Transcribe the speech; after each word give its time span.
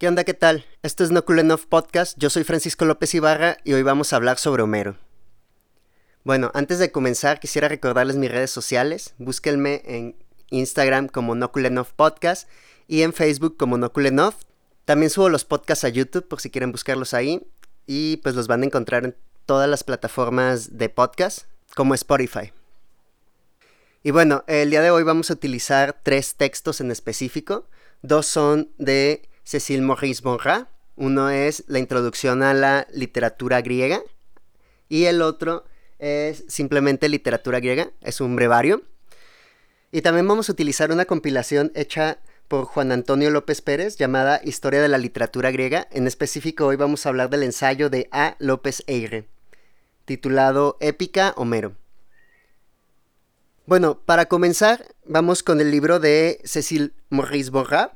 ¿Qué 0.00 0.08
onda? 0.08 0.24
¿Qué 0.24 0.32
tal? 0.32 0.64
Esto 0.82 1.04
es 1.04 1.10
No 1.10 1.26
Cool 1.26 1.40
Enough 1.40 1.66
Podcast. 1.68 2.16
Yo 2.16 2.30
soy 2.30 2.42
Francisco 2.42 2.86
López 2.86 3.14
Ibarra 3.14 3.58
y 3.64 3.74
hoy 3.74 3.82
vamos 3.82 4.14
a 4.14 4.16
hablar 4.16 4.38
sobre 4.38 4.62
Homero. 4.62 4.96
Bueno, 6.24 6.50
antes 6.54 6.78
de 6.78 6.90
comenzar 6.90 7.38
quisiera 7.38 7.68
recordarles 7.68 8.16
mis 8.16 8.30
redes 8.30 8.50
sociales. 8.50 9.12
Búsquenme 9.18 9.82
en 9.84 10.16
Instagram 10.48 11.08
como 11.08 11.34
No 11.34 11.52
Cool 11.52 11.66
Enough 11.66 11.88
Podcast 11.94 12.48
y 12.88 13.02
en 13.02 13.12
Facebook 13.12 13.58
como 13.58 13.76
No 13.76 13.92
Cool 13.92 14.06
Enough. 14.06 14.36
También 14.86 15.10
subo 15.10 15.28
los 15.28 15.44
podcasts 15.44 15.84
a 15.84 15.90
YouTube 15.90 16.26
por 16.26 16.40
si 16.40 16.48
quieren 16.48 16.72
buscarlos 16.72 17.12
ahí 17.12 17.46
y 17.86 18.16
pues 18.22 18.34
los 18.34 18.46
van 18.46 18.62
a 18.62 18.66
encontrar 18.66 19.04
en 19.04 19.14
todas 19.44 19.68
las 19.68 19.84
plataformas 19.84 20.78
de 20.78 20.88
podcast 20.88 21.42
como 21.74 21.92
Spotify. 21.92 22.54
Y 24.02 24.12
bueno, 24.12 24.44
el 24.46 24.70
día 24.70 24.80
de 24.80 24.92
hoy 24.92 25.02
vamos 25.02 25.28
a 25.28 25.34
utilizar 25.34 26.00
tres 26.02 26.36
textos 26.36 26.80
en 26.80 26.90
específico. 26.90 27.68
Dos 28.00 28.24
son 28.24 28.70
de 28.78 29.28
Cécile 29.44 29.82
Maurice 29.82 30.22
Bonrat. 30.22 30.68
Uno 30.96 31.30
es 31.30 31.64
la 31.66 31.78
introducción 31.78 32.42
a 32.42 32.52
la 32.52 32.86
literatura 32.92 33.62
griega 33.62 34.02
y 34.88 35.04
el 35.04 35.22
otro 35.22 35.64
es 35.98 36.44
simplemente 36.48 37.08
literatura 37.08 37.60
griega, 37.60 37.90
es 38.00 38.20
un 38.20 38.36
brevario. 38.36 38.82
Y 39.92 40.02
también 40.02 40.28
vamos 40.28 40.48
a 40.48 40.52
utilizar 40.52 40.92
una 40.92 41.04
compilación 41.04 41.72
hecha 41.74 42.18
por 42.48 42.64
Juan 42.64 42.90
Antonio 42.90 43.30
López 43.30 43.60
Pérez 43.60 43.96
llamada 43.96 44.40
Historia 44.42 44.82
de 44.82 44.88
la 44.88 44.98
literatura 44.98 45.50
griega. 45.50 45.86
En 45.90 46.06
específico 46.06 46.66
hoy 46.66 46.76
vamos 46.76 47.06
a 47.06 47.10
hablar 47.10 47.30
del 47.30 47.44
ensayo 47.44 47.90
de 47.90 48.08
A. 48.10 48.36
López 48.40 48.82
Eire, 48.86 49.28
titulado 50.04 50.76
Épica 50.80 51.32
Homero. 51.36 51.76
Bueno, 53.66 54.00
para 54.00 54.26
comenzar, 54.26 54.84
vamos 55.04 55.44
con 55.44 55.60
el 55.60 55.70
libro 55.70 56.00
de 56.00 56.40
Cécile 56.44 56.90
Maurice 57.08 57.50
Bonrat, 57.50 57.92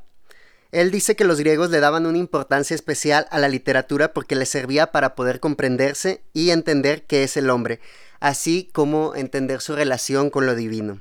él 0.74 0.90
dice 0.90 1.14
que 1.14 1.24
los 1.24 1.38
griegos 1.38 1.70
le 1.70 1.78
daban 1.78 2.04
una 2.04 2.18
importancia 2.18 2.74
especial 2.74 3.28
a 3.30 3.38
la 3.38 3.48
literatura 3.48 4.12
porque 4.12 4.34
le 4.34 4.44
servía 4.44 4.88
para 4.90 5.14
poder 5.14 5.38
comprenderse 5.38 6.22
y 6.32 6.50
entender 6.50 7.04
qué 7.04 7.22
es 7.22 7.36
el 7.36 7.48
hombre, 7.48 7.78
así 8.18 8.68
como 8.72 9.14
entender 9.14 9.60
su 9.60 9.76
relación 9.76 10.30
con 10.30 10.46
lo 10.46 10.56
divino. 10.56 11.00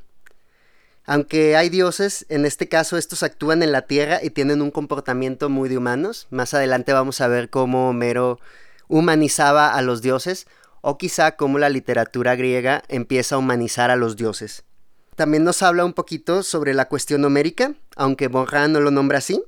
Aunque 1.05 1.57
hay 1.57 1.69
dioses, 1.69 2.27
en 2.29 2.45
este 2.45 2.69
caso 2.69 2.97
estos 2.97 3.23
actúan 3.23 3.63
en 3.63 3.71
la 3.71 3.87
tierra 3.87 4.19
y 4.21 4.29
tienen 4.29 4.61
un 4.61 4.69
comportamiento 4.69 5.49
muy 5.49 5.69
de 5.69 5.79
humanos. 5.79 6.27
Más 6.29 6.53
adelante 6.53 6.93
vamos 6.93 7.19
a 7.19 7.27
ver 7.27 7.49
cómo 7.49 7.89
Homero 7.89 8.39
humanizaba 8.87 9.73
a 9.73 9.81
los 9.81 10.03
dioses 10.03 10.45
o 10.81 10.99
quizá 10.99 11.35
cómo 11.35 11.57
la 11.57 11.69
literatura 11.69 12.35
griega 12.35 12.83
empieza 12.89 13.35
a 13.35 13.37
humanizar 13.39 13.89
a 13.89 13.95
los 13.95 14.17
dioses. 14.17 14.65
También 15.15 15.43
nos 15.43 15.63
habla 15.63 15.83
un 15.83 15.93
poquito 15.93 16.43
sobre 16.43 16.73
la 16.75 16.87
cuestión 16.89 17.25
homérica, 17.25 17.73
aunque 17.95 18.27
Borja 18.27 18.67
no 18.67 18.79
lo 18.79 18.91
nombra 18.91 19.17
así. 19.17 19.43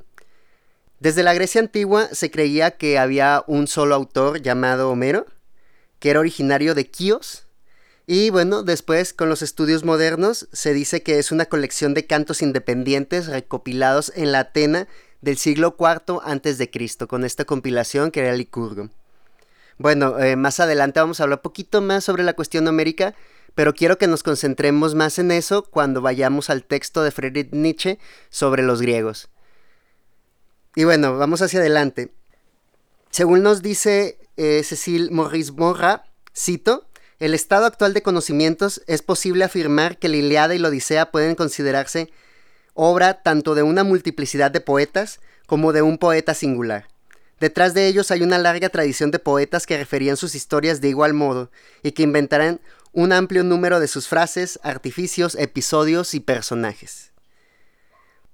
Desde 0.99 1.23
la 1.23 1.33
Grecia 1.33 1.61
antigua 1.61 2.07
se 2.11 2.31
creía 2.31 2.71
que 2.71 2.97
había 2.97 3.43
un 3.47 3.67
solo 3.67 3.95
autor 3.95 4.41
llamado 4.41 4.89
Homero, 4.89 5.25
que 5.99 6.09
era 6.09 6.21
originario 6.21 6.73
de 6.73 6.89
Quíos, 6.89 7.45
y 8.07 8.29
bueno, 8.29 8.61
después 8.61 9.13
con 9.13 9.29
los 9.29 9.41
estudios 9.41 9.83
modernos 9.83 10.47
se 10.51 10.73
dice 10.73 11.01
que 11.01 11.17
es 11.17 11.31
una 11.31 11.45
colección 11.45 11.95
de 11.95 12.05
cantos 12.05 12.43
independientes 12.43 13.25
recopilados 13.27 14.11
en 14.15 14.31
la 14.31 14.41
Atena 14.41 14.87
del 15.21 15.37
siglo 15.37 15.75
IV 15.79 16.19
a.C., 16.23 17.07
con 17.07 17.25
esta 17.25 17.45
compilación 17.45 18.11
que 18.11 18.19
era 18.19 18.35
Licurgo. 18.35 18.89
Bueno, 19.77 20.19
eh, 20.19 20.35
más 20.35 20.59
adelante 20.59 20.99
vamos 20.99 21.19
a 21.19 21.23
hablar 21.23 21.39
un 21.39 21.43
poquito 21.43 21.81
más 21.81 22.03
sobre 22.03 22.23
la 22.23 22.33
cuestión 22.33 22.67
homérica, 22.67 23.15
pero 23.55 23.73
quiero 23.73 23.97
que 23.97 24.07
nos 24.07 24.21
concentremos 24.21 24.93
más 24.93 25.17
en 25.17 25.31
eso 25.31 25.63
cuando 25.63 26.01
vayamos 26.01 26.49
al 26.49 26.63
texto 26.63 27.01
de 27.01 27.11
Friedrich 27.11 27.51
Nietzsche 27.51 27.97
sobre 28.29 28.61
los 28.61 28.81
griegos. 28.81 29.29
Y 30.75 30.83
bueno, 30.83 31.17
vamos 31.17 31.41
hacia 31.41 31.59
adelante. 31.61 32.11
Según 33.09 33.43
nos 33.43 33.61
dice 33.61 34.19
eh, 34.35 34.61
Cecil 34.63 35.09
Maurice 35.11 35.53
Morra, 35.53 36.03
cito, 36.35 36.85
el 37.19 37.33
estado 37.33 37.65
actual 37.65 37.93
de 37.93 38.01
conocimientos 38.01 38.81
es 38.87 39.01
posible 39.01 39.45
afirmar 39.45 39.97
que 39.97 40.09
la 40.09 40.17
Iliada 40.17 40.53
y 40.53 40.59
la 40.59 40.67
Odisea 40.67 41.11
pueden 41.11 41.35
considerarse 41.35 42.11
obra 42.73 43.21
tanto 43.21 43.55
de 43.55 43.63
una 43.63 43.85
multiplicidad 43.85 44.51
de 44.51 44.59
poetas 44.59 45.21
como 45.45 45.71
de 45.71 45.81
un 45.81 45.97
poeta 45.97 46.33
singular. 46.33 46.89
Detrás 47.39 47.73
de 47.73 47.87
ellos 47.87 48.11
hay 48.11 48.21
una 48.21 48.37
larga 48.37 48.67
tradición 48.67 49.11
de 49.11 49.19
poetas 49.19 49.65
que 49.65 49.77
referían 49.77 50.17
sus 50.17 50.35
historias 50.35 50.81
de 50.81 50.89
igual 50.89 51.13
modo 51.13 51.51
y 51.83 51.93
que 51.93 52.03
inventarán 52.03 52.59
un 52.91 53.13
amplio 53.13 53.45
número 53.45 53.79
de 53.79 53.87
sus 53.87 54.09
frases, 54.09 54.59
artificios, 54.61 55.35
episodios 55.35 56.13
y 56.13 56.19
personajes. 56.19 57.11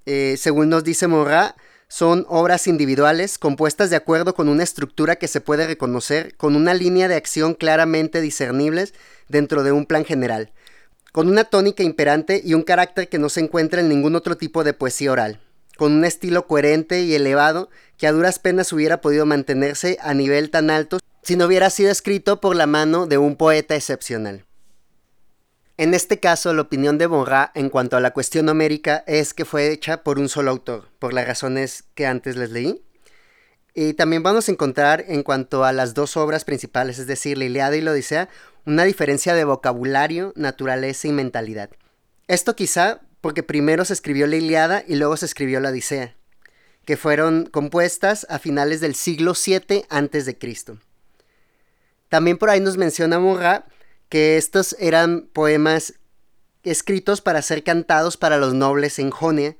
Eh, 0.07 0.35
según 0.37 0.69
nos 0.69 0.83
dice 0.83 1.07
Morra, 1.07 1.55
son 1.91 2.25
obras 2.29 2.67
individuales 2.67 3.37
compuestas 3.37 3.89
de 3.89 3.97
acuerdo 3.97 4.33
con 4.33 4.47
una 4.47 4.63
estructura 4.63 5.17
que 5.17 5.27
se 5.27 5.41
puede 5.41 5.67
reconocer, 5.67 6.37
con 6.37 6.55
una 6.55 6.73
línea 6.73 7.09
de 7.09 7.15
acción 7.15 7.53
claramente 7.53 8.21
discernibles 8.21 8.93
dentro 9.27 9.61
de 9.61 9.73
un 9.73 9.85
plan 9.85 10.05
general, 10.05 10.53
con 11.11 11.27
una 11.27 11.43
tónica 11.43 11.83
imperante 11.83 12.41
y 12.45 12.53
un 12.53 12.61
carácter 12.61 13.09
que 13.09 13.19
no 13.19 13.27
se 13.27 13.41
encuentra 13.41 13.81
en 13.81 13.89
ningún 13.89 14.15
otro 14.15 14.37
tipo 14.37 14.63
de 14.63 14.73
poesía 14.73 15.11
oral, 15.11 15.41
con 15.75 15.91
un 15.91 16.05
estilo 16.05 16.47
coherente 16.47 17.01
y 17.01 17.13
elevado 17.13 17.69
que 17.97 18.07
a 18.07 18.13
duras 18.13 18.39
penas 18.39 18.71
hubiera 18.71 19.01
podido 19.01 19.25
mantenerse 19.25 19.97
a 20.01 20.13
nivel 20.13 20.49
tan 20.49 20.69
alto 20.69 20.99
si 21.23 21.35
no 21.35 21.45
hubiera 21.45 21.69
sido 21.69 21.91
escrito 21.91 22.39
por 22.39 22.55
la 22.55 22.67
mano 22.67 23.05
de 23.05 23.17
un 23.17 23.35
poeta 23.35 23.75
excepcional. 23.75 24.45
En 25.77 25.93
este 25.93 26.19
caso, 26.19 26.53
la 26.53 26.61
opinión 26.61 26.97
de 26.97 27.07
Bonra 27.07 27.51
en 27.55 27.69
cuanto 27.69 27.97
a 27.97 28.01
la 28.01 28.11
cuestión 28.11 28.49
homérica 28.49 29.03
es 29.07 29.33
que 29.33 29.45
fue 29.45 29.71
hecha 29.71 30.03
por 30.03 30.19
un 30.19 30.29
solo 30.29 30.51
autor, 30.51 30.89
por 30.99 31.13
las 31.13 31.27
razones 31.27 31.85
que 31.95 32.05
antes 32.05 32.35
les 32.35 32.51
leí. 32.51 32.83
Y 33.73 33.93
también 33.93 34.21
vamos 34.21 34.47
a 34.47 34.51
encontrar 34.51 35.05
en 35.07 35.23
cuanto 35.23 35.63
a 35.63 35.71
las 35.71 35.93
dos 35.93 36.17
obras 36.17 36.43
principales, 36.43 36.99
es 36.99 37.07
decir, 37.07 37.37
la 37.37 37.45
Iliada 37.45 37.75
y 37.77 37.81
la 37.81 37.91
Odisea, 37.91 38.27
una 38.65 38.83
diferencia 38.83 39.33
de 39.33 39.45
vocabulario, 39.45 40.33
naturaleza 40.35 41.07
y 41.07 41.13
mentalidad. 41.13 41.69
Esto 42.27 42.55
quizá 42.55 43.01
porque 43.21 43.43
primero 43.43 43.85
se 43.85 43.93
escribió 43.93 44.27
la 44.27 44.35
Iliada 44.35 44.83
y 44.85 44.95
luego 44.95 45.15
se 45.15 45.25
escribió 45.25 45.61
la 45.61 45.69
Odisea, 45.69 46.15
que 46.85 46.97
fueron 46.97 47.45
compuestas 47.45 48.27
a 48.29 48.39
finales 48.39 48.81
del 48.81 48.93
siglo 48.93 49.33
VII 49.33 49.85
a.C. 49.89 50.37
También 52.09 52.37
por 52.37 52.49
ahí 52.49 52.59
nos 52.59 52.77
menciona 52.77 53.19
Morra 53.19 53.65
que 54.11 54.35
estos 54.35 54.75
eran 54.77 55.21
poemas 55.31 55.93
escritos 56.63 57.21
para 57.21 57.41
ser 57.41 57.63
cantados 57.63 58.17
para 58.17 58.35
los 58.35 58.53
nobles 58.53 58.99
en 58.99 59.09
Jonia. 59.09 59.55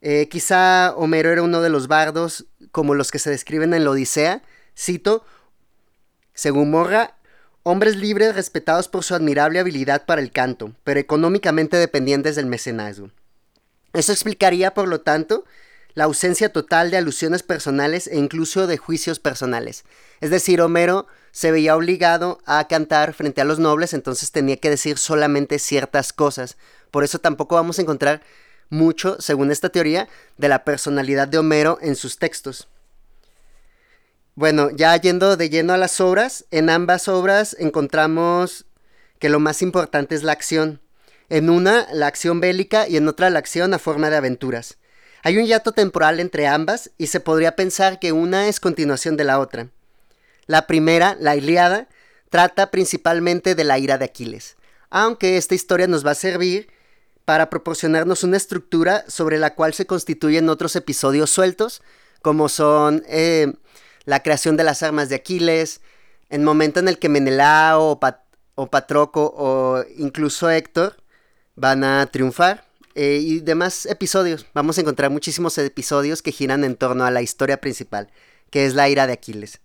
Eh, 0.00 0.28
quizá 0.30 0.94
Homero 0.94 1.30
era 1.30 1.42
uno 1.42 1.60
de 1.60 1.70
los 1.70 1.88
bardos 1.88 2.46
como 2.70 2.94
los 2.94 3.10
que 3.10 3.18
se 3.18 3.30
describen 3.30 3.74
en 3.74 3.82
la 3.82 3.90
Odisea. 3.90 4.44
Cito, 4.78 5.24
según 6.34 6.70
Morra, 6.70 7.16
hombres 7.64 7.96
libres 7.96 8.36
respetados 8.36 8.86
por 8.86 9.02
su 9.02 9.16
admirable 9.16 9.58
habilidad 9.58 10.06
para 10.06 10.22
el 10.22 10.30
canto, 10.30 10.72
pero 10.84 11.00
económicamente 11.00 11.76
dependientes 11.76 12.36
del 12.36 12.46
mecenazgo. 12.46 13.10
Eso 13.92 14.12
explicaría, 14.12 14.72
por 14.72 14.86
lo 14.86 15.00
tanto, 15.00 15.44
la 15.94 16.04
ausencia 16.04 16.52
total 16.52 16.92
de 16.92 16.96
alusiones 16.96 17.42
personales 17.42 18.06
e 18.06 18.18
incluso 18.18 18.68
de 18.68 18.76
juicios 18.76 19.18
personales. 19.18 19.84
Es 20.20 20.30
decir, 20.30 20.60
Homero 20.60 21.08
se 21.32 21.50
veía 21.50 21.76
obligado 21.76 22.38
a 22.46 22.66
cantar 22.68 23.12
frente 23.12 23.40
a 23.40 23.44
los 23.44 23.58
nobles, 23.58 23.94
entonces 23.94 24.32
tenía 24.32 24.56
que 24.56 24.70
decir 24.70 24.98
solamente 24.98 25.58
ciertas 25.58 26.12
cosas. 26.12 26.56
Por 26.90 27.04
eso 27.04 27.18
tampoco 27.18 27.54
vamos 27.54 27.78
a 27.78 27.82
encontrar 27.82 28.22
mucho, 28.68 29.16
según 29.20 29.50
esta 29.50 29.68
teoría, 29.68 30.08
de 30.38 30.48
la 30.48 30.64
personalidad 30.64 31.28
de 31.28 31.38
Homero 31.38 31.78
en 31.80 31.96
sus 31.96 32.18
textos. 32.18 32.68
Bueno, 34.34 34.70
ya 34.70 34.96
yendo 34.96 35.36
de 35.36 35.50
lleno 35.50 35.72
a 35.72 35.76
las 35.76 36.00
obras, 36.00 36.46
en 36.50 36.70
ambas 36.70 37.08
obras 37.08 37.56
encontramos 37.58 38.64
que 39.18 39.28
lo 39.28 39.38
más 39.40 39.60
importante 39.60 40.14
es 40.14 40.22
la 40.22 40.32
acción. 40.32 40.80
En 41.28 41.50
una, 41.50 41.86
la 41.92 42.06
acción 42.06 42.40
bélica 42.40 42.88
y 42.88 42.96
en 42.96 43.06
otra, 43.06 43.30
la 43.30 43.38
acción 43.38 43.74
a 43.74 43.78
forma 43.78 44.08
de 44.08 44.16
aventuras. 44.16 44.78
Hay 45.22 45.36
un 45.36 45.44
hiato 45.44 45.72
temporal 45.72 46.18
entre 46.18 46.46
ambas 46.46 46.90
y 46.96 47.08
se 47.08 47.20
podría 47.20 47.54
pensar 47.54 47.98
que 47.98 48.12
una 48.12 48.48
es 48.48 48.58
continuación 48.58 49.16
de 49.16 49.24
la 49.24 49.38
otra. 49.38 49.68
La 50.46 50.66
primera, 50.66 51.16
la 51.18 51.36
Iliada, 51.36 51.88
trata 52.30 52.70
principalmente 52.70 53.54
de 53.54 53.64
la 53.64 53.78
ira 53.78 53.98
de 53.98 54.04
Aquiles, 54.06 54.56
aunque 54.88 55.36
esta 55.36 55.54
historia 55.54 55.86
nos 55.86 56.04
va 56.06 56.12
a 56.12 56.16
servir 56.16 56.68
para 57.24 57.50
proporcionarnos 57.50 58.24
una 58.24 58.36
estructura 58.36 59.04
sobre 59.08 59.38
la 59.38 59.54
cual 59.54 59.74
se 59.74 59.86
constituyen 59.86 60.48
otros 60.48 60.74
episodios 60.76 61.30
sueltos, 61.30 61.82
como 62.22 62.48
son 62.48 63.02
eh, 63.08 63.52
la 64.04 64.22
creación 64.22 64.56
de 64.56 64.64
las 64.64 64.82
armas 64.82 65.08
de 65.08 65.16
Aquiles, 65.16 65.80
el 66.28 66.40
momento 66.40 66.80
en 66.80 66.88
el 66.88 66.98
que 66.98 67.08
Menelao 67.08 67.92
o, 67.92 68.00
o 68.54 68.66
Patroco 68.70 69.32
o 69.36 69.84
incluso 69.96 70.50
Héctor 70.50 70.96
van 71.56 71.84
a 71.84 72.06
triunfar. 72.06 72.70
Eh, 72.96 73.20
y 73.22 73.40
demás 73.40 73.86
episodios. 73.86 74.46
Vamos 74.52 74.76
a 74.76 74.80
encontrar 74.80 75.10
muchísimos 75.10 75.56
episodios 75.58 76.22
que 76.22 76.32
giran 76.32 76.64
en 76.64 76.74
torno 76.74 77.04
a 77.04 77.12
la 77.12 77.22
historia 77.22 77.60
principal, 77.60 78.10
que 78.50 78.66
es 78.66 78.74
la 78.74 78.88
ira 78.88 79.06
de 79.06 79.12
Aquiles. 79.12 79.60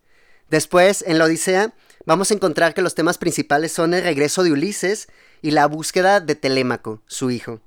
Después, 0.50 1.04
en 1.08 1.18
la 1.18 1.26
Odisea, 1.26 1.74
vamos 2.06 2.30
a 2.30 2.34
encontrar 2.36 2.74
que 2.74 2.82
los 2.82 2.96
temas 2.96 3.18
principales 3.18 3.72
son 3.72 3.94
el 3.94 4.04
regreso 4.04 4.44
de 4.44 4.52
Ulises 4.52 5.08
y 5.42 5.52
la 5.52 5.66
búsqueda 5.66 6.20
de 6.20 6.36
Telémaco, 6.36 7.02
su 7.08 7.32
hijo. 7.32 7.62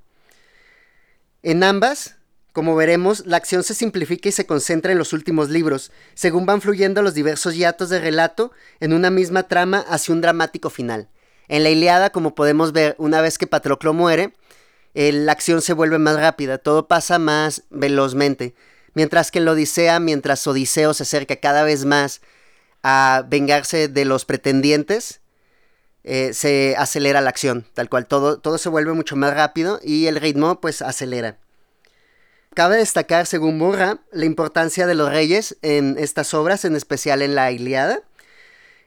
En 1.43 1.63
ambas, 1.63 2.15
Como 2.51 2.75
veremos, 2.75 3.25
la 3.27 3.37
acción 3.37 3.63
se 3.63 3.75
simplifica 3.75 4.27
y 4.27 4.31
se 4.31 4.47
concentra 4.47 4.91
en 4.91 4.97
los 4.97 5.13
últimos 5.13 5.49
libros, 5.49 5.91
según 6.15 6.45
van 6.45 6.61
fluyendo 6.61 7.01
los 7.03 7.13
diversos 7.13 7.55
hiatos 7.55 7.89
de 7.89 7.99
relato 7.99 8.51
en 8.79 8.93
una 8.93 9.11
misma 9.11 9.43
trama 9.43 9.85
hacia 9.87 10.15
un 10.15 10.21
dramático 10.21 10.69
final. 10.71 11.09
En 11.47 11.63
la 11.63 11.69
Iliada, 11.69 12.09
como 12.09 12.33
podemos 12.33 12.73
ver, 12.73 12.95
una 12.97 13.21
vez 13.21 13.37
que 13.37 13.47
Patroclo 13.47 13.93
muere, 13.93 14.33
la 14.93 15.31
acción 15.31 15.61
se 15.61 15.73
vuelve 15.73 15.99
más 15.99 16.15
rápida, 16.15 16.57
todo 16.57 16.87
pasa 16.87 17.19
más 17.19 17.63
velozmente. 17.69 18.55
Mientras 18.95 19.29
que 19.29 19.37
en 19.37 19.45
la 19.45 19.51
Odisea, 19.51 19.99
mientras 19.99 20.45
Odiseo 20.47 20.93
se 20.95 21.03
acerca 21.03 21.35
cada 21.35 21.63
vez 21.63 21.85
más 21.85 22.21
a 22.83 23.23
vengarse 23.27 23.87
de 23.87 24.05
los 24.05 24.25
pretendientes, 24.25 25.21
eh, 26.03 26.33
se 26.33 26.75
acelera 26.77 27.21
la 27.21 27.29
acción, 27.29 27.65
tal 27.73 27.89
cual, 27.89 28.07
todo, 28.07 28.39
todo 28.39 28.57
se 28.57 28.69
vuelve 28.69 28.93
mucho 28.93 29.15
más 29.15 29.33
rápido 29.33 29.79
y 29.83 30.07
el 30.07 30.15
ritmo 30.15 30.61
pues 30.61 30.81
acelera. 30.81 31.37
Cabe 32.53 32.77
destacar, 32.77 33.25
según 33.25 33.59
Borra, 33.59 33.99
la 34.11 34.25
importancia 34.25 34.87
de 34.87 34.95
los 34.95 35.09
reyes 35.11 35.57
en 35.61 35.97
estas 35.99 36.33
obras, 36.33 36.65
en 36.65 36.75
especial 36.75 37.21
en 37.21 37.35
la 37.35 37.51
Iliada. 37.51 38.01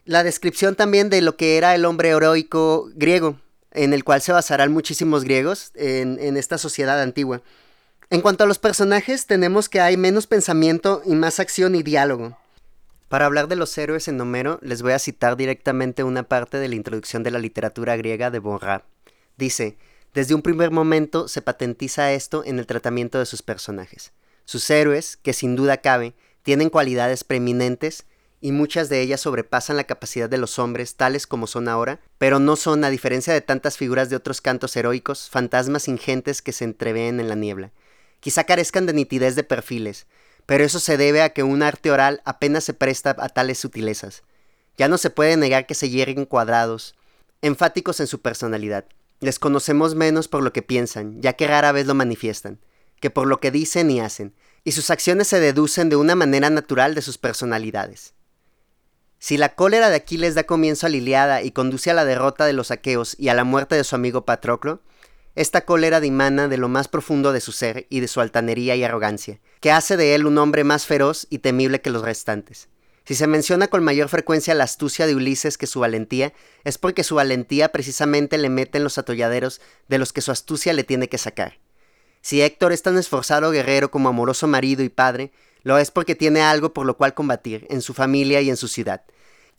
La 0.05 0.25
descripción 0.25 0.75
también 0.75 1.11
de 1.11 1.21
lo 1.21 1.37
que 1.37 1.56
era 1.59 1.75
el 1.75 1.85
hombre 1.85 2.09
heroico 2.09 2.91
griego, 2.95 3.38
en 3.71 3.93
el 3.93 4.05
cual 4.05 4.21
se 4.21 4.33
basarán 4.33 4.73
muchísimos 4.73 5.23
griegos 5.23 5.71
en, 5.75 6.19
en 6.21 6.37
esta 6.37 6.59
sociedad 6.59 7.00
antigua. 7.00 7.41
En 8.11 8.21
cuanto 8.21 8.45
a 8.45 8.47
los 8.47 8.59
personajes, 8.59 9.27
tenemos 9.27 9.69
que 9.69 9.81
hay 9.81 9.97
menos 9.97 10.27
pensamiento 10.27 11.03
y 11.06 11.15
más 11.15 11.38
acción 11.38 11.75
y 11.75 11.83
diálogo. 11.83 12.37
Para 13.12 13.26
hablar 13.26 13.47
de 13.47 13.56
los 13.56 13.76
héroes 13.76 14.09
en 14.09 14.19
Homero, 14.23 14.59
les 14.62 14.81
voy 14.81 14.93
a 14.93 14.99
citar 14.99 15.37
directamente 15.37 16.03
una 16.03 16.23
parte 16.23 16.56
de 16.56 16.67
la 16.67 16.76
introducción 16.76 17.23
de 17.23 17.31
la 17.31 17.38
literatura 17.38 17.94
griega 17.94 18.31
de 18.31 18.38
Borra. 18.38 18.87
Dice, 19.37 19.76
desde 20.14 20.35
un 20.35 20.41
primer 20.41 20.70
momento 20.70 21.29
se 21.29 21.43
patentiza 21.43 22.11
esto 22.14 22.43
en 22.43 22.59
el 22.59 22.67
tratamiento 22.67 23.19
de 23.19 23.26
sus 23.26 23.43
personajes. 23.43 24.14
Sus 24.47 24.70
héroes, 24.70 25.19
que 25.19 25.35
sin 25.35 25.56
duda 25.56 25.76
cabe, 25.76 26.14
tienen 26.43 26.70
cualidades 26.70 27.23
preeminentes 27.23 28.06
y 28.41 28.53
muchas 28.53 28.88
de 28.88 29.03
ellas 29.03 29.20
sobrepasan 29.20 29.76
la 29.76 29.85
capacidad 29.85 30.31
de 30.31 30.38
los 30.38 30.59
hombres 30.59 30.97
tales 30.97 31.26
como 31.26 31.47
son 31.47 31.69
ahora, 31.69 32.00
pero 32.17 32.38
no 32.38 32.56
son, 32.56 32.82
a 32.82 32.88
diferencia 32.88 33.35
de 33.35 33.43
tantas 33.43 33.76
figuras 33.76 34.09
de 34.09 34.17
otros 34.17 34.41
cantos 34.41 34.75
heroicos, 34.75 35.29
fantasmas 35.29 35.87
ingentes 35.87 36.41
que 36.41 36.53
se 36.53 36.64
entreveen 36.64 37.20
en 37.20 37.29
la 37.29 37.35
niebla. 37.35 37.73
Quizá 38.20 38.44
carezcan 38.44 38.87
de 38.87 38.94
nitidez 38.94 39.37
de 39.37 39.44
perfiles, 39.44 40.06
pero 40.47 40.65
eso 40.65 40.81
se 40.81 40.97
debe 40.97 41.23
a 41.23 41.31
que 41.31 41.43
un 41.43 41.62
arte 41.62 41.91
oral 41.91 42.23
apenas 42.25 42.65
se 42.65 42.75
presta 42.75 43.17
a 43.19 43.29
tales 43.29 43.59
sutilezas. 43.59 44.23
Ya 44.77 44.89
no 44.89 44.99
se 44.99 45.11
puede 45.11 45.37
negar 45.37 45.67
que 45.67 45.75
se 45.75 45.91
hierguen 45.91 46.25
cuadrados, 46.25 46.94
enfáticos 47.43 48.00
en 48.00 48.06
su 48.06 48.21
personalidad, 48.21 48.85
les 49.23 49.39
conocemos 49.39 49.94
menos 49.94 50.27
por 50.27 50.43
lo 50.43 50.53
que 50.53 50.62
piensan, 50.62 51.23
ya 51.23 51.35
que 51.35 51.47
rara 51.47 51.71
vez 51.71 51.87
lo 51.87 51.94
manifiestan, 51.94 52.59
que 53.00 53.09
por 53.09 53.29
lo 53.29 53.39
que 53.39 53.53
dicen 53.53 53.89
y 53.89 54.00
hacen, 54.00 54.35
y 54.65 54.73
sus 54.73 54.91
acciones 54.91 55.29
se 55.29 55.39
deducen 55.39 55.89
de 55.89 55.94
una 55.94 56.17
manera 56.17 56.50
natural 56.50 56.97
de 56.97 57.03
sus 57.03 57.19
personalidades. 57.19 58.15
Si 59.21 59.37
la 59.37 59.55
cólera 59.55 59.91
de 59.91 59.97
Aquiles 59.97 60.35
da 60.35 60.43
comienzo 60.43 60.87
a 60.87 60.88
Liliada 60.88 61.43
y 61.43 61.53
conduce 61.53 61.93
a 61.93 61.95
la 61.95 62.05
derrota 62.05 62.47
de 62.47 62.53
los 62.53 62.73
aqueos 62.73 63.15
y 63.17 63.29
a 63.29 63.35
la 63.35 63.45
muerte 63.45 63.77
de 63.77 63.85
su 63.85 63.95
amigo 63.95 64.25
Patroclo, 64.25 64.81
esta 65.34 65.62
cólera 65.62 66.00
dimana 66.00 66.49
de 66.49 66.58
lo 66.58 66.69
más 66.69 66.88
profundo 66.88 67.32
de 67.32 67.40
su 67.40 67.52
ser 67.52 67.87
y 67.88 68.00
de 68.00 68.08
su 68.08 68.20
altanería 68.20 68.76
y 68.76 68.84
arrogancia, 68.84 69.40
que 69.61 69.70
hace 69.70 69.96
de 69.96 70.14
él 70.14 70.26
un 70.26 70.37
hombre 70.38 70.64
más 70.64 70.87
feroz 70.87 71.26
y 71.31 71.38
temible 71.38 71.81
que 71.81 71.90
los 71.90 72.02
restantes. 72.02 72.69
Si 73.05 73.14
se 73.14 73.26
menciona 73.26 73.67
con 73.67 73.82
mayor 73.82 74.08
frecuencia 74.08 74.55
la 74.55 74.64
astucia 74.64 75.06
de 75.06 75.14
Ulises 75.14 75.58
que 75.58 75.67
su 75.67 75.81
valentía, 75.81 76.32
es 76.64 76.79
porque 76.79 77.02
su 77.02 77.17
valentía 77.17 77.70
precisamente 77.70 78.38
le 78.38 78.49
mete 78.49 78.79
en 78.79 78.84
los 78.84 78.99
atolladeros 78.99 79.61
de 79.88 79.99
los 79.99 80.12
que 80.12 80.20
su 80.20 80.31
astucia 80.31 80.73
le 80.73 80.84
tiene 80.84 81.08
que 81.08 81.19
sacar. 81.19 81.58
Si 82.20 82.40
Héctor 82.40 82.73
es 82.73 82.82
tan 82.82 82.96
esforzado 82.99 83.50
guerrero 83.50 83.90
como 83.90 84.08
amoroso 84.08 84.46
marido 84.46 84.85
y 84.85 84.88
padre, 84.88 85.32
lo 85.64 85.78
es 85.78 85.90
porque 85.90 86.14
tiene 86.14 86.43
algo 86.43 86.73
por 86.73 86.87
lo 86.87 86.96
cual 86.96 87.14
combatir, 87.14 87.67
en 87.70 87.82
su 87.82 87.94
familia 87.94 88.40
y 88.40 88.50
en 88.50 88.56
su 88.56 88.69
ciudad. 88.69 89.02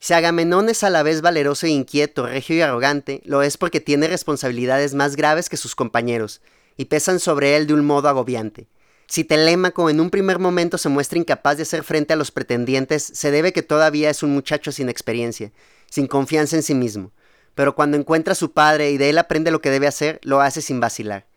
Si 0.03 0.13
Agamenón 0.13 0.67
es 0.67 0.83
a 0.83 0.89
la 0.89 1.01
vez 1.01 1.21
valeroso 1.21 1.65
e 1.65 1.69
inquieto, 1.69 2.27
regio 2.27 2.57
y 2.57 2.59
arrogante, 2.59 3.21
lo 3.23 3.41
es 3.41 3.55
porque 3.55 3.79
tiene 3.79 4.09
responsabilidades 4.09 4.95
más 4.95 5.15
graves 5.15 5.47
que 5.47 5.55
sus 5.55 5.75
compañeros, 5.75 6.41
y 6.75 6.85
pesan 6.85 7.21
sobre 7.21 7.55
él 7.55 7.67
de 7.67 7.73
un 7.73 7.85
modo 7.85 8.09
agobiante. 8.09 8.67
Si 9.07 9.23
Telémaco 9.23 9.89
en 9.89 10.01
un 10.01 10.09
primer 10.09 10.39
momento 10.39 10.77
se 10.77 10.89
muestra 10.89 11.19
incapaz 11.19 11.55
de 11.55 11.63
hacer 11.63 11.85
frente 11.85 12.11
a 12.11 12.17
los 12.17 12.31
pretendientes, 12.31 13.01
se 13.01 13.31
debe 13.31 13.53
que 13.53 13.63
todavía 13.63 14.09
es 14.09 14.23
un 14.23 14.33
muchacho 14.33 14.73
sin 14.73 14.89
experiencia, 14.89 15.53
sin 15.89 16.07
confianza 16.07 16.57
en 16.57 16.63
sí 16.63 16.75
mismo. 16.75 17.13
Pero 17.55 17.73
cuando 17.73 17.95
encuentra 17.95 18.33
a 18.33 18.35
su 18.35 18.51
padre 18.51 18.91
y 18.91 18.97
de 18.97 19.09
él 19.09 19.17
aprende 19.17 19.51
lo 19.51 19.61
que 19.61 19.69
debe 19.69 19.87
hacer, 19.87 20.19
lo 20.23 20.41
hace 20.41 20.61
sin 20.61 20.81
vacilar. 20.81 21.27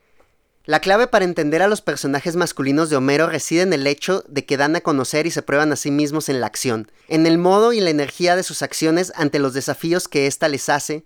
La 0.66 0.80
clave 0.80 1.06
para 1.06 1.24
entender 1.24 1.62
a 1.62 1.68
los 1.68 1.80
personajes 1.80 2.36
masculinos 2.36 2.90
de 2.90 2.96
Homero 2.96 3.28
reside 3.28 3.62
en 3.62 3.72
el 3.72 3.86
hecho 3.86 4.24
de 4.28 4.44
que 4.44 4.56
dan 4.56 4.74
a 4.76 4.80
conocer 4.80 5.26
y 5.26 5.30
se 5.30 5.42
prueban 5.42 5.72
a 5.72 5.76
sí 5.76 5.92
mismos 5.92 6.28
en 6.28 6.40
la 6.40 6.48
acción, 6.48 6.90
en 7.06 7.24
el 7.26 7.38
modo 7.38 7.72
y 7.72 7.80
la 7.80 7.90
energía 7.90 8.34
de 8.34 8.42
sus 8.42 8.62
acciones 8.62 9.12
ante 9.14 9.38
los 9.38 9.54
desafíos 9.54 10.08
que 10.08 10.26
ésta 10.26 10.48
les 10.48 10.68
hace, 10.68 11.04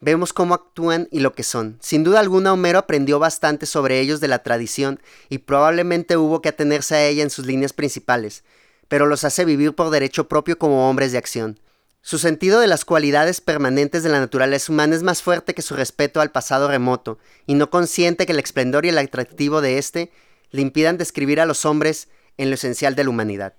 Vemos 0.00 0.32
cómo 0.32 0.54
actúan 0.54 1.08
y 1.10 1.18
lo 1.18 1.32
que 1.32 1.42
son. 1.42 1.76
Sin 1.80 2.04
duda 2.04 2.20
alguna 2.20 2.52
Homero 2.52 2.78
aprendió 2.78 3.18
bastante 3.18 3.66
sobre 3.66 3.98
ellos 3.98 4.20
de 4.20 4.28
la 4.28 4.44
tradición 4.44 5.00
y 5.28 5.38
probablemente 5.38 6.16
hubo 6.16 6.40
que 6.40 6.50
atenerse 6.50 6.94
a 6.94 7.04
ella 7.04 7.24
en 7.24 7.30
sus 7.30 7.46
líneas 7.46 7.72
principales, 7.72 8.44
pero 8.86 9.06
los 9.06 9.24
hace 9.24 9.44
vivir 9.44 9.74
por 9.74 9.90
derecho 9.90 10.28
propio 10.28 10.56
como 10.56 10.88
hombres 10.88 11.10
de 11.10 11.18
acción. 11.18 11.58
Su 12.00 12.18
sentido 12.18 12.60
de 12.60 12.66
las 12.66 12.84
cualidades 12.84 13.40
permanentes 13.40 14.02
de 14.02 14.08
la 14.08 14.20
naturaleza 14.20 14.72
humana 14.72 14.94
es 14.94 15.02
más 15.02 15.22
fuerte 15.22 15.54
que 15.54 15.62
su 15.62 15.74
respeto 15.74 16.20
al 16.20 16.30
pasado 16.30 16.68
remoto, 16.68 17.18
y 17.46 17.54
no 17.54 17.70
consiente 17.70 18.24
que 18.24 18.32
el 18.32 18.38
esplendor 18.38 18.86
y 18.86 18.90
el 18.90 18.98
atractivo 18.98 19.60
de 19.60 19.78
éste 19.78 20.10
le 20.50 20.62
impidan 20.62 20.96
describir 20.96 21.40
a 21.40 21.46
los 21.46 21.64
hombres 21.64 22.08
en 22.36 22.50
lo 22.50 22.54
esencial 22.54 22.94
de 22.94 23.04
la 23.04 23.10
humanidad. 23.10 23.54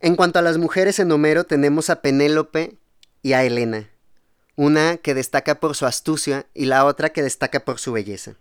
En 0.00 0.16
cuanto 0.16 0.38
a 0.38 0.42
las 0.42 0.56
mujeres 0.56 0.98
en 0.98 1.12
Homero 1.12 1.44
tenemos 1.44 1.90
a 1.90 2.00
Penélope 2.00 2.78
y 3.22 3.34
a 3.34 3.44
Helena 3.44 3.90
una 4.60 4.98
que 4.98 5.14
destaca 5.14 5.58
por 5.58 5.74
su 5.74 5.86
astucia 5.86 6.44
y 6.52 6.66
la 6.66 6.84
otra 6.84 7.14
que 7.14 7.22
destaca 7.22 7.64
por 7.64 7.78
su 7.78 7.92
belleza. 7.92 8.34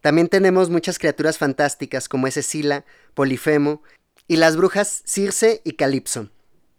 También 0.00 0.28
tenemos 0.28 0.70
muchas 0.70 0.98
criaturas 0.98 1.36
fantásticas 1.36 2.08
como 2.08 2.26
es 2.26 2.38
Escila, 2.38 2.86
Polifemo 3.12 3.82
y 4.28 4.36
las 4.36 4.56
brujas 4.56 5.02
Circe 5.04 5.60
y 5.62 5.72
Calipso. 5.72 6.30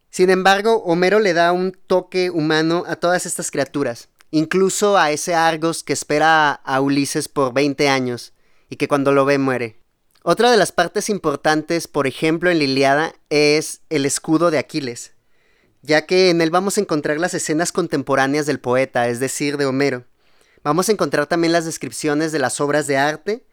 Sin 0.09 0.29
embargo, 0.29 0.77
Homero 0.85 1.19
le 1.19 1.33
da 1.33 1.51
un 1.51 1.71
toque 1.71 2.29
humano 2.29 2.83
a 2.87 2.95
todas 2.95 3.25
estas 3.25 3.51
criaturas, 3.51 4.09
incluso 4.31 4.97
a 4.97 5.11
ese 5.11 5.35
Argos 5.35 5.83
que 5.83 5.93
espera 5.93 6.51
a 6.51 6.81
Ulises 6.81 7.27
por 7.27 7.53
20 7.53 7.89
años 7.89 8.33
y 8.69 8.77
que 8.77 8.87
cuando 8.87 9.11
lo 9.11 9.25
ve 9.25 9.37
muere. 9.37 9.79
Otra 10.23 10.51
de 10.51 10.57
las 10.57 10.71
partes 10.71 11.09
importantes, 11.09 11.87
por 11.87 12.07
ejemplo 12.07 12.49
en 12.49 12.57
la 12.57 12.63
Iliada, 12.65 13.13
es 13.29 13.81
el 13.89 14.05
escudo 14.05 14.51
de 14.51 14.57
Aquiles, 14.57 15.13
ya 15.81 16.05
que 16.05 16.29
en 16.29 16.41
él 16.41 16.49
vamos 16.49 16.77
a 16.77 16.81
encontrar 16.81 17.19
las 17.19 17.33
escenas 17.33 17.71
contemporáneas 17.71 18.45
del 18.45 18.59
poeta, 18.59 19.07
es 19.07 19.19
decir, 19.19 19.57
de 19.57 19.65
Homero. 19.65 20.05
Vamos 20.63 20.89
a 20.89 20.91
encontrar 20.91 21.27
también 21.27 21.53
las 21.53 21.65
descripciones 21.65 22.31
de 22.31 22.39
las 22.39 22.59
obras 22.59 22.85
de 22.85 22.97
arte, 22.97 23.45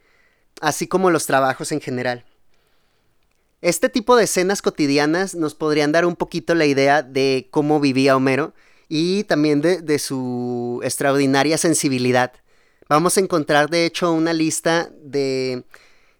así 0.60 0.88
como 0.88 1.10
los 1.10 1.26
trabajos 1.26 1.70
en 1.70 1.80
general. 1.80 2.24
Este 3.66 3.88
tipo 3.88 4.14
de 4.14 4.22
escenas 4.22 4.62
cotidianas 4.62 5.34
nos 5.34 5.56
podrían 5.56 5.90
dar 5.90 6.06
un 6.06 6.14
poquito 6.14 6.54
la 6.54 6.66
idea 6.66 7.02
de 7.02 7.48
cómo 7.50 7.80
vivía 7.80 8.14
Homero 8.14 8.54
y 8.88 9.24
también 9.24 9.60
de, 9.60 9.98
su 9.98 10.80
extraordinaria 10.84 11.58
sensibilidad. 11.58 12.32
Vamos 12.88 13.16
a 13.16 13.20
encontrar 13.22 13.68
de 13.68 13.84
hecho 13.84 14.12
una 14.12 14.32
lista 14.32 14.88
de 15.02 15.64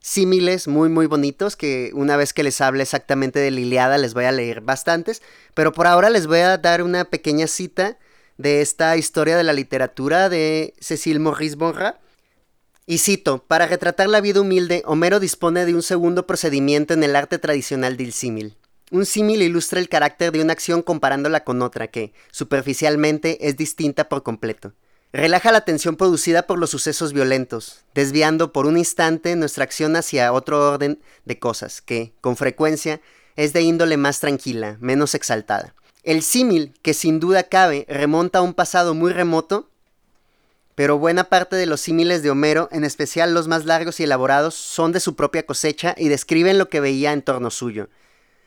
símiles 0.01 0.67
muy 0.67 0.89
muy 0.89 1.07
bonitos 1.07 1.55
que 1.55 1.93
una 1.95 2.17
vez 2.17 2.33
que 2.33 2.43
les 2.43 2.61
hable 2.61 2.83
exactamente 2.83 3.39
de 3.39 3.53
Liliada 3.53 3.97
les 3.97 4.13
voy 4.13 4.25
a 4.25 4.33
leer 4.33 4.61
bastantes, 4.61 5.23
pero 5.55 5.73
por 5.73 5.87
ahora 5.87 6.11
les 6.11 6.27
voy 6.27 6.41
a 6.41 6.59
dar 6.59 6.83
una 6.83 7.05
pequeña 7.05 7.47
cita 7.47 7.97
de 8.39 8.61
esta 8.61 8.97
historia 8.97 9.37
de 9.37 9.45
la 9.45 9.53
literatura 9.53 10.29
de 10.29 10.75
Cecil 10.81 11.21
Maurice 11.21 11.55
Bonra. 11.55 12.01
Y 12.89 12.99
cito, 12.99 13.45
para 13.49 13.67
retratar 13.67 14.09
la 14.09 14.21
vida 14.21 14.41
humilde, 14.41 14.85
Homero 14.87 15.19
dispone 15.19 15.67
de 15.67 15.75
un 15.75 15.83
segundo 15.83 16.25
procedimiento 16.25 16.95
en 16.95 17.03
el 17.03 17.17
arte 17.17 17.41
tradicional 17.41 17.97
del 17.97 18.13
símil. 18.13 18.57
Un 18.93 19.07
símil 19.07 19.43
ilustra 19.43 19.81
el 19.81 19.89
carácter 19.89 20.31
de 20.31 20.41
una 20.41 20.53
acción 20.53 20.83
comparándola 20.83 21.43
con 21.43 21.63
otra 21.63 21.89
que, 21.89 22.13
superficialmente, 22.31 23.49
es 23.49 23.57
distinta 23.57 24.09
por 24.09 24.23
completo. 24.23 24.73
Relaja 25.13 25.51
la 25.51 25.63
tensión 25.63 25.97
producida 25.97 26.47
por 26.47 26.61
los 26.61 26.71
sucesos 26.71 27.13
violentos, 27.13 27.85
desviando 27.93 28.53
por 28.53 28.67
un 28.67 28.79
instante 28.79 29.35
nuestra 29.35 29.65
acción 29.65 29.97
hacia 29.97 30.33
otro 30.33 30.71
orden 30.71 31.01
de 31.25 31.41
cosas 31.41 31.83
que, 31.83 32.13
con 32.21 32.37
frecuencia, 32.37 33.01
es 33.35 33.53
de 33.53 33.63
índole 33.63 33.97
más 33.97 34.21
tranquila, 34.21 34.77
menos 34.79 35.17
exaltada. 35.17 35.75
El 36.05 36.23
símil, 36.23 36.73
que 36.83 36.95
sin 36.95 37.19
duda 37.19 37.43
cabe, 37.43 37.85
remonta 37.89 38.39
a 38.39 38.43
un 38.43 38.55
pasado 38.55 38.95
muy 38.95 39.13
remoto, 39.13 39.71
pero 40.77 40.99
buena 40.99 41.25
parte 41.25 41.57
de 41.57 41.67
los 41.67 41.81
símiles 41.81 42.23
de 42.23 42.31
Homero, 42.31 42.69
en 42.71 42.85
especial 42.85 43.35
los 43.35 43.49
más 43.49 43.65
largos 43.65 43.99
y 43.99 44.05
elaborados, 44.05 44.55
son 44.55 44.93
de 44.93 45.01
su 45.01 45.17
propia 45.17 45.45
cosecha 45.45 45.97
y 45.99 46.09
describen 46.09 46.59
lo 46.59 46.69
que 46.69 46.79
veía 46.79 47.13
en 47.13 47.23
torno 47.23 47.51
suyo. 47.51 47.89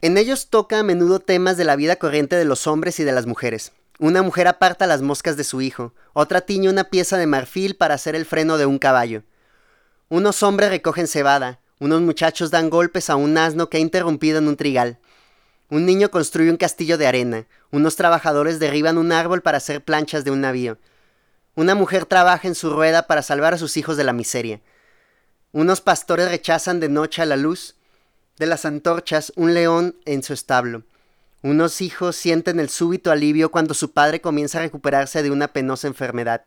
En 0.01 0.17
ellos 0.17 0.47
toca 0.49 0.79
a 0.79 0.83
menudo 0.83 1.19
temas 1.19 1.57
de 1.57 1.65
la 1.65 1.75
vida 1.75 1.97
corriente 1.97 2.37
de 2.37 2.45
los 2.45 2.67
hombres 2.67 3.01
y 3.01 3.03
de 3.03 3.11
las 3.11 3.25
mujeres, 3.25 3.73
una 4.01 4.21
mujer 4.21 4.47
aparta 4.47 4.87
las 4.87 5.01
moscas 5.01 5.35
de 5.35 5.43
su 5.43 5.59
hijo, 5.59 5.93
otra 6.13 6.39
tiñe 6.39 6.69
una 6.69 6.85
pieza 6.85 7.17
de 7.17 7.27
marfil 7.27 7.75
para 7.75 7.95
hacer 7.95 8.15
el 8.15 8.25
freno 8.25 8.57
de 8.57 8.65
un 8.65 8.79
caballo. 8.79 9.23
Unos 10.07 10.41
hombres 10.41 10.69
recogen 10.69 11.05
cebada, 11.05 11.59
unos 11.79 11.99
muchachos 12.01 12.49
dan 12.49 12.69
golpes 12.69 13.09
a 13.09 13.17
un 13.17 13.37
asno 13.37 13.69
que 13.69 13.75
ha 13.75 13.81
interrumpido 13.81 14.37
en 14.37 14.47
un 14.47 14.55
trigal. 14.55 14.99
Un 15.69 15.85
niño 15.85 16.11
construye 16.11 16.49
un 16.49 16.55
castillo 16.55 16.97
de 16.97 17.07
arena, 17.07 17.45
unos 17.71 17.97
trabajadores 17.97 18.59
derriban 18.59 18.97
un 18.97 19.11
árbol 19.11 19.41
para 19.41 19.57
hacer 19.57 19.83
planchas 19.83 20.23
de 20.23 20.31
un 20.31 20.39
navío. 20.41 20.77
Una 21.59 21.75
mujer 21.75 22.05
trabaja 22.05 22.47
en 22.47 22.55
su 22.55 22.69
rueda 22.69 23.05
para 23.05 23.21
salvar 23.21 23.53
a 23.53 23.57
sus 23.57 23.75
hijos 23.75 23.97
de 23.97 24.05
la 24.05 24.13
miseria. 24.13 24.61
Unos 25.51 25.81
pastores 25.81 26.29
rechazan 26.29 26.79
de 26.79 26.87
noche 26.87 27.21
a 27.21 27.25
la 27.25 27.35
luz 27.35 27.75
de 28.37 28.45
las 28.45 28.63
antorchas 28.63 29.33
un 29.35 29.53
león 29.53 29.97
en 30.05 30.23
su 30.23 30.31
establo. 30.31 30.83
Unos 31.41 31.81
hijos 31.81 32.15
sienten 32.15 32.61
el 32.61 32.69
súbito 32.69 33.11
alivio 33.11 33.51
cuando 33.51 33.73
su 33.73 33.91
padre 33.91 34.21
comienza 34.21 34.57
a 34.57 34.61
recuperarse 34.61 35.21
de 35.21 35.31
una 35.31 35.49
penosa 35.49 35.87
enfermedad. 35.87 36.45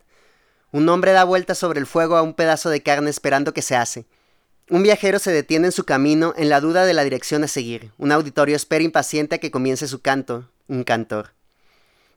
Un 0.71 0.89
hombre 0.89 1.13
da 1.13 1.25
vuelta 1.25 1.55
sobre 1.55 1.79
el 1.79 1.87
fuego 1.87 2.17
a 2.17 2.23
un 2.23 2.33
pedazo 2.33 2.71
de 2.71 2.83
carne 2.83 3.11
esperando 3.11 3.53
que 3.53 3.61
se 3.61 3.77
hace. 3.77 4.07
Un 4.71 4.83
viajero 4.83 5.19
se 5.19 5.31
detiene 5.31 5.67
en 5.67 5.73
su 5.73 5.85
camino 5.85 6.33
en 6.39 6.49
la 6.49 6.63
duda 6.63 6.87
de 6.87 6.95
la 6.95 7.05
dirección 7.05 7.45
a 7.45 7.49
seguir. 7.49 7.93
Un 7.99 8.13
auditorio 8.13 8.57
espera 8.57 8.83
impaciente 8.83 9.35
a 9.35 9.39
que 9.41 9.51
comience 9.51 9.89
su 9.89 10.01
canto. 10.01 10.49
Un 10.69 10.85
cantor. 10.85 11.33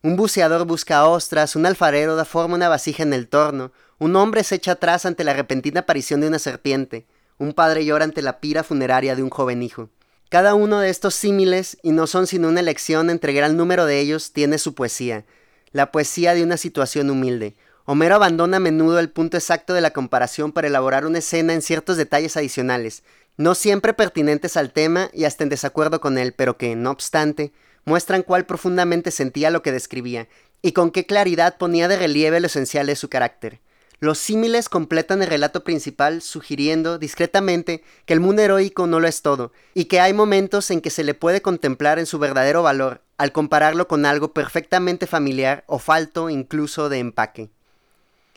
Un 0.05 0.17
buceador 0.17 0.67
busca 0.67 1.03
ostras, 1.07 1.55
un 1.55 1.65
alfarero 1.65 2.15
da 2.15 2.25
forma 2.25 2.53
a 2.53 2.57
una 2.57 2.69
vasija 2.69 3.01
en 3.01 3.11
el 3.11 3.27
torno, 3.27 3.71
un 3.97 4.15
hombre 4.15 4.43
se 4.43 4.53
echa 4.53 4.73
atrás 4.73 5.03
ante 5.07 5.23
la 5.23 5.33
repentina 5.33 5.79
aparición 5.79 6.21
de 6.21 6.27
una 6.27 6.37
serpiente, 6.37 7.07
un 7.39 7.53
padre 7.53 7.85
llora 7.85 8.03
ante 8.03 8.21
la 8.21 8.39
pira 8.39 8.61
funeraria 8.61 9.15
de 9.15 9.23
un 9.23 9.31
joven 9.31 9.63
hijo. 9.63 9.89
Cada 10.29 10.53
uno 10.53 10.79
de 10.79 10.91
estos 10.91 11.15
símiles, 11.15 11.79
y 11.81 11.91
no 11.91 12.05
son 12.05 12.27
sino 12.27 12.49
una 12.49 12.59
elección 12.59 13.09
entre 13.09 13.33
gran 13.33 13.57
número 13.57 13.87
de 13.87 13.99
ellos, 13.99 14.31
tiene 14.31 14.59
su 14.59 14.75
poesía, 14.75 15.25
la 15.71 15.91
poesía 15.91 16.35
de 16.35 16.43
una 16.43 16.57
situación 16.57 17.09
humilde, 17.09 17.55
Homero 17.87 18.15
abandona 18.15 18.57
a 18.57 18.59
menudo 18.59 18.99
el 18.99 19.09
punto 19.09 19.37
exacto 19.37 19.73
de 19.73 19.81
la 19.81 19.91
comparación 19.91 20.51
para 20.51 20.67
elaborar 20.67 21.07
una 21.07 21.17
escena 21.17 21.53
en 21.53 21.63
ciertos 21.63 21.97
detalles 21.97 22.37
adicionales, 22.37 23.01
no 23.37 23.55
siempre 23.55 23.93
pertinentes 23.93 24.55
al 24.55 24.71
tema 24.71 25.09
y 25.13 25.25
hasta 25.25 25.43
en 25.43 25.49
desacuerdo 25.49 25.99
con 25.99 26.19
él, 26.19 26.33
pero 26.33 26.57
que, 26.57 26.75
no 26.75 26.91
obstante, 26.91 27.53
muestran 27.85 28.23
cuál 28.23 28.45
profundamente 28.45 29.11
sentía 29.11 29.49
lo 29.49 29.61
que 29.61 29.71
describía, 29.71 30.27
y 30.61 30.73
con 30.73 30.91
qué 30.91 31.05
claridad 31.05 31.57
ponía 31.57 31.87
de 31.87 31.97
relieve 31.97 32.39
lo 32.39 32.47
esencial 32.47 32.87
de 32.87 32.95
su 32.95 33.09
carácter. 33.09 33.61
Los 33.99 34.17
símiles 34.17 34.67
completan 34.67 35.21
el 35.21 35.29
relato 35.29 35.63
principal, 35.63 36.21
sugiriendo 36.21 36.97
discretamente 36.97 37.83
que 38.05 38.13
el 38.13 38.19
mundo 38.19 38.41
heroico 38.41 38.87
no 38.87 38.99
lo 38.99 39.07
es 39.07 39.21
todo, 39.21 39.53
y 39.73 39.85
que 39.85 40.01
hay 40.01 40.13
momentos 40.13 40.69
en 40.71 40.81
que 40.81 40.89
se 40.89 41.03
le 41.03 41.13
puede 41.13 41.41
contemplar 41.41 41.97
en 41.99 42.05
su 42.05 42.19
verdadero 42.19 42.61
valor, 42.61 43.01
al 43.17 43.31
compararlo 43.31 43.87
con 43.87 44.05
algo 44.05 44.33
perfectamente 44.33 45.07
familiar 45.07 45.63
o 45.67 45.79
falto 45.79 46.29
incluso 46.29 46.89
de 46.89 46.99
empaque. 46.99 47.49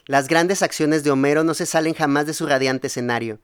Las 0.06 0.28
grandes 0.28 0.62
acciones 0.62 1.02
de 1.02 1.10
Homero 1.10 1.42
no 1.44 1.54
se 1.54 1.66
salen 1.66 1.94
jamás 1.94 2.26
de 2.26 2.34
su 2.34 2.46
radiante 2.46 2.86
escenario, 2.86 3.40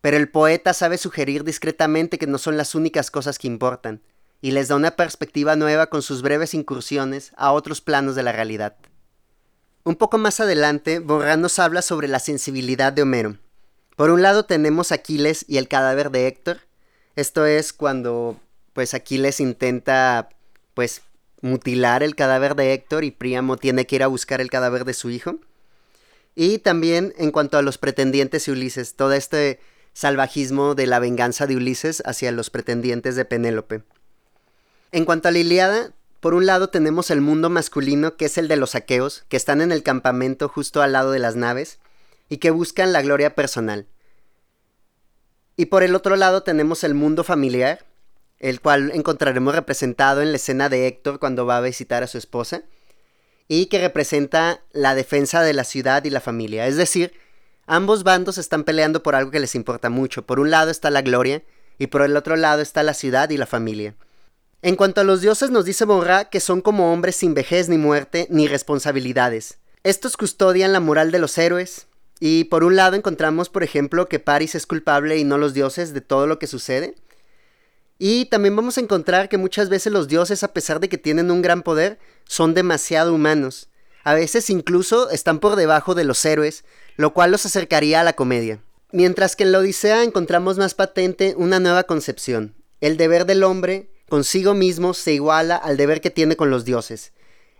pero 0.00 0.16
el 0.16 0.28
poeta 0.28 0.74
sabe 0.74 0.98
sugerir 0.98 1.44
discretamente 1.44 2.18
que 2.18 2.26
no 2.26 2.38
son 2.38 2.56
las 2.56 2.74
únicas 2.74 3.10
cosas 3.10 3.38
que 3.38 3.46
importan, 3.46 4.02
y 4.40 4.52
les 4.52 4.68
da 4.68 4.76
una 4.76 4.92
perspectiva 4.92 5.56
nueva 5.56 5.88
con 5.88 6.02
sus 6.02 6.22
breves 6.22 6.54
incursiones 6.54 7.32
a 7.36 7.52
otros 7.52 7.80
planos 7.80 8.14
de 8.14 8.22
la 8.22 8.32
realidad. 8.32 8.76
Un 9.84 9.96
poco 9.96 10.18
más 10.18 10.40
adelante, 10.40 10.98
Borrán 10.98 11.40
nos 11.40 11.58
habla 11.58 11.82
sobre 11.82 12.08
la 12.08 12.18
sensibilidad 12.18 12.92
de 12.92 13.02
Homero. 13.02 13.36
Por 13.96 14.10
un 14.10 14.22
lado 14.22 14.44
tenemos 14.44 14.92
Aquiles 14.92 15.44
y 15.48 15.58
el 15.58 15.68
cadáver 15.68 16.10
de 16.10 16.26
Héctor. 16.26 16.60
Esto 17.16 17.46
es 17.46 17.72
cuando 17.72 18.38
pues 18.72 18.94
Aquiles 18.94 19.40
intenta 19.40 20.28
pues 20.74 21.02
mutilar 21.42 22.02
el 22.02 22.14
cadáver 22.14 22.54
de 22.54 22.72
Héctor 22.72 23.04
y 23.04 23.10
Príamo 23.10 23.56
tiene 23.56 23.86
que 23.86 23.96
ir 23.96 24.02
a 24.02 24.06
buscar 24.06 24.40
el 24.40 24.50
cadáver 24.50 24.84
de 24.84 24.94
su 24.94 25.10
hijo. 25.10 25.36
Y 26.34 26.58
también 26.58 27.12
en 27.18 27.32
cuanto 27.32 27.58
a 27.58 27.62
los 27.62 27.78
pretendientes 27.78 28.46
de 28.46 28.52
Ulises, 28.52 28.94
todo 28.94 29.12
este 29.12 29.60
salvajismo 29.92 30.74
de 30.74 30.86
la 30.86 30.98
venganza 30.98 31.46
de 31.46 31.56
Ulises 31.56 32.02
hacia 32.06 32.32
los 32.32 32.50
pretendientes 32.50 33.16
de 33.16 33.24
Penélope. 33.24 33.82
En 34.92 35.04
cuanto 35.04 35.28
a 35.28 35.30
la 35.30 35.38
Iliada, 35.38 35.92
por 36.20 36.34
un 36.34 36.46
lado 36.46 36.68
tenemos 36.68 37.10
el 37.10 37.20
mundo 37.20 37.48
masculino, 37.48 38.16
que 38.16 38.24
es 38.24 38.38
el 38.38 38.48
de 38.48 38.56
los 38.56 38.74
aqueos, 38.74 39.24
que 39.28 39.36
están 39.36 39.60
en 39.60 39.72
el 39.72 39.82
campamento 39.82 40.48
justo 40.48 40.82
al 40.82 40.92
lado 40.92 41.12
de 41.12 41.18
las 41.18 41.36
naves, 41.36 41.78
y 42.28 42.38
que 42.38 42.50
buscan 42.50 42.92
la 42.92 43.02
gloria 43.02 43.34
personal. 43.34 43.86
Y 45.56 45.66
por 45.66 45.82
el 45.82 45.94
otro 45.94 46.16
lado 46.16 46.42
tenemos 46.42 46.84
el 46.84 46.94
mundo 46.94 47.24
familiar, 47.24 47.84
el 48.38 48.60
cual 48.60 48.90
encontraremos 48.94 49.54
representado 49.54 50.22
en 50.22 50.30
la 50.32 50.36
escena 50.36 50.68
de 50.68 50.86
Héctor 50.86 51.18
cuando 51.18 51.46
va 51.46 51.58
a 51.58 51.62
visitar 51.62 52.02
a 52.02 52.06
su 52.06 52.18
esposa, 52.18 52.62
y 53.46 53.66
que 53.66 53.80
representa 53.80 54.62
la 54.72 54.94
defensa 54.94 55.42
de 55.42 55.54
la 55.54 55.64
ciudad 55.64 56.04
y 56.04 56.10
la 56.10 56.20
familia. 56.20 56.66
Es 56.66 56.76
decir, 56.76 57.12
ambos 57.66 58.04
bandos 58.04 58.38
están 58.38 58.64
peleando 58.64 59.02
por 59.02 59.14
algo 59.14 59.30
que 59.30 59.40
les 59.40 59.54
importa 59.54 59.90
mucho. 59.90 60.24
Por 60.26 60.38
un 60.38 60.50
lado 60.50 60.70
está 60.70 60.88
la 60.90 61.02
gloria 61.02 61.42
y 61.78 61.88
por 61.88 62.02
el 62.02 62.16
otro 62.16 62.36
lado 62.36 62.62
está 62.62 62.82
la 62.82 62.94
ciudad 62.94 63.28
y 63.30 63.36
la 63.36 63.46
familia. 63.46 63.94
En 64.62 64.76
cuanto 64.76 65.00
a 65.00 65.04
los 65.04 65.22
dioses 65.22 65.50
nos 65.50 65.64
dice 65.64 65.86
Borra 65.86 66.26
que 66.26 66.40
son 66.40 66.60
como 66.60 66.92
hombres 66.92 67.16
sin 67.16 67.32
vejez 67.32 67.68
ni 67.68 67.78
muerte 67.78 68.26
ni 68.28 68.46
responsabilidades. 68.46 69.58
Estos 69.84 70.18
custodian 70.18 70.74
la 70.74 70.80
moral 70.80 71.10
de 71.10 71.18
los 71.18 71.38
héroes, 71.38 71.86
y 72.20 72.44
por 72.44 72.64
un 72.64 72.76
lado 72.76 72.96
encontramos, 72.96 73.48
por 73.48 73.62
ejemplo, 73.62 74.06
que 74.06 74.18
Paris 74.18 74.54
es 74.54 74.66
culpable 74.66 75.16
y 75.16 75.24
no 75.24 75.38
los 75.38 75.54
dioses 75.54 75.94
de 75.94 76.02
todo 76.02 76.26
lo 76.26 76.38
que 76.38 76.46
sucede. 76.46 76.94
Y 77.98 78.26
también 78.26 78.54
vamos 78.54 78.76
a 78.76 78.82
encontrar 78.82 79.30
que 79.30 79.38
muchas 79.38 79.70
veces 79.70 79.92
los 79.92 80.06
dioses, 80.06 80.42
a 80.42 80.52
pesar 80.52 80.80
de 80.80 80.90
que 80.90 80.98
tienen 80.98 81.30
un 81.30 81.40
gran 81.40 81.62
poder, 81.62 81.98
son 82.26 82.52
demasiado 82.52 83.14
humanos. 83.14 83.68
A 84.04 84.12
veces 84.12 84.50
incluso 84.50 85.08
están 85.10 85.38
por 85.38 85.56
debajo 85.56 85.94
de 85.94 86.04
los 86.04 86.22
héroes, 86.26 86.64
lo 86.96 87.14
cual 87.14 87.30
los 87.30 87.46
acercaría 87.46 88.00
a 88.00 88.04
la 88.04 88.12
comedia. 88.12 88.60
Mientras 88.92 89.36
que 89.36 89.44
en 89.44 89.52
la 89.52 89.58
Odisea 89.58 90.02
encontramos 90.02 90.58
más 90.58 90.74
patente 90.74 91.34
una 91.38 91.60
nueva 91.60 91.84
concepción. 91.84 92.54
El 92.82 92.98
deber 92.98 93.24
del 93.24 93.42
hombre 93.42 93.89
consigo 94.10 94.52
mismo 94.52 94.92
se 94.92 95.14
iguala 95.14 95.56
al 95.56 95.78
deber 95.78 96.02
que 96.02 96.10
tiene 96.10 96.36
con 96.36 96.50
los 96.50 96.66
dioses. 96.66 97.12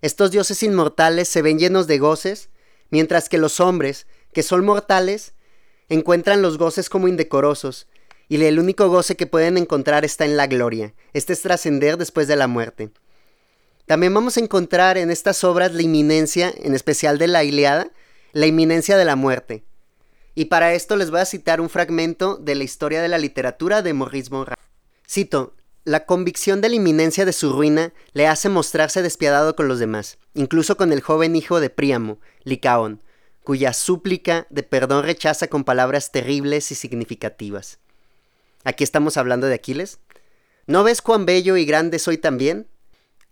Estos 0.03 0.31
dioses 0.31 0.63
inmortales 0.63 1.29
se 1.29 1.41
ven 1.41 1.59
llenos 1.59 1.87
de 1.87 1.99
goces, 1.99 2.51
mientras 2.91 3.31
que 3.31 3.39
los 3.39 3.61
hombres, 3.61 4.07
que 4.35 4.43
son 4.43 4.65
mortales, 4.67 5.33
encuentran 5.89 6.43
los 6.43 6.59
goces 6.59 6.91
como 6.91 7.09
indecorosos, 7.09 7.87
y 8.29 8.43
el 8.45 8.59
único 8.59 8.89
goce 8.89 9.17
que 9.17 9.27
pueden 9.27 9.57
encontrar 9.57 10.05
está 10.05 10.25
en 10.27 10.37
la 10.37 10.47
gloria. 10.47 10.95
Este 11.15 11.33
es 11.33 11.43
trascender 11.43 11.97
después 11.97 12.29
de 12.29 12.37
la 12.37 12.47
muerte. 12.47 12.91
También 13.87 14.15
vamos 14.15 14.37
a 14.37 14.41
encontrar 14.41 14.99
en 14.99 15.11
estas 15.11 15.43
obras 15.43 15.73
la 15.75 15.83
inminencia, 15.83 16.53
en 16.55 16.75
especial 16.75 17.19
de 17.19 17.27
la 17.27 17.43
Iliada, 17.43 17.91
la 18.33 18.47
inminencia 18.47 18.97
de 18.97 19.05
la 19.05 19.17
muerte. 19.17 19.65
Y 20.37 20.45
para 20.45 20.75
esto 20.75 20.97
les 20.97 21.11
voy 21.11 21.21
a 21.21 21.25
citar 21.25 21.61
un 21.61 21.69
fragmento 21.69 22.37
de 22.37 22.55
la 22.55 22.65
historia 22.65 23.03
de 23.03 23.09
la 23.09 23.19
literatura 23.19 23.83
de 23.83 23.95
Maurice 23.95 24.31
Monra. 24.31 24.55
Cito, 25.09 25.57
la 25.91 26.07
convicción 26.07 26.61
de 26.61 26.69
la 26.69 26.77
inminencia 26.77 27.25
de 27.25 27.33
su 27.33 27.53
ruina 27.53 27.93
le 28.13 28.29
hace 28.29 28.49
mostrarse 28.49 29.03
despiadado 29.03 29.57
con 29.57 29.67
los 29.67 29.81
demás, 29.81 30.19
incluso 30.35 30.77
con 30.77 30.93
el 30.93 31.01
joven 31.01 31.35
hijo 31.35 31.59
de 31.59 31.69
Príamo, 31.69 32.21
Licaón, 32.45 33.03
cuya 33.43 33.73
súplica 33.73 34.47
de 34.51 34.63
perdón 34.63 35.05
rechaza 35.05 35.49
con 35.49 35.65
palabras 35.65 36.13
terribles 36.13 36.71
y 36.71 36.77
significativas. 36.77 37.81
Aquí 38.63 38.85
estamos 38.85 39.17
hablando 39.17 39.49
de 39.49 39.55
Aquiles. 39.55 39.99
¿No 40.69 40.85
ves 40.85 41.03
cuán 41.03 41.27
bello 41.27 41.57
y 41.57 41.65
grande 41.65 41.99
soy 41.99 42.19
también? 42.19 42.69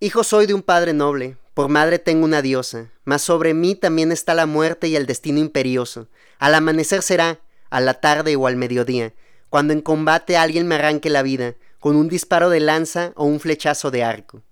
Hijo 0.00 0.24
soy 0.24 0.46
de 0.46 0.54
un 0.54 0.62
padre 0.62 0.94
noble, 0.94 1.36
por 1.54 1.68
madre 1.68 2.00
tengo 2.00 2.24
una 2.24 2.42
diosa, 2.42 2.90
mas 3.04 3.22
sobre 3.22 3.54
mí 3.54 3.76
también 3.76 4.10
está 4.10 4.34
la 4.34 4.46
muerte 4.46 4.88
y 4.88 4.96
el 4.96 5.06
destino 5.06 5.38
imperioso. 5.38 6.08
Al 6.40 6.56
amanecer 6.56 7.02
será, 7.02 7.38
a 7.70 7.80
la 7.80 7.94
tarde 7.94 8.34
o 8.34 8.48
al 8.48 8.56
mediodía, 8.56 9.14
cuando 9.48 9.72
en 9.72 9.80
combate 9.80 10.36
alguien 10.36 10.66
me 10.66 10.74
arranque 10.74 11.08
la 11.08 11.22
vida, 11.22 11.54
con 11.80 11.96
un 11.96 12.08
disparo 12.08 12.50
de 12.50 12.60
lanza 12.60 13.12
o 13.16 13.24
un 13.24 13.40
flechazo 13.40 13.90
de 13.90 14.04
arco. 14.04 14.42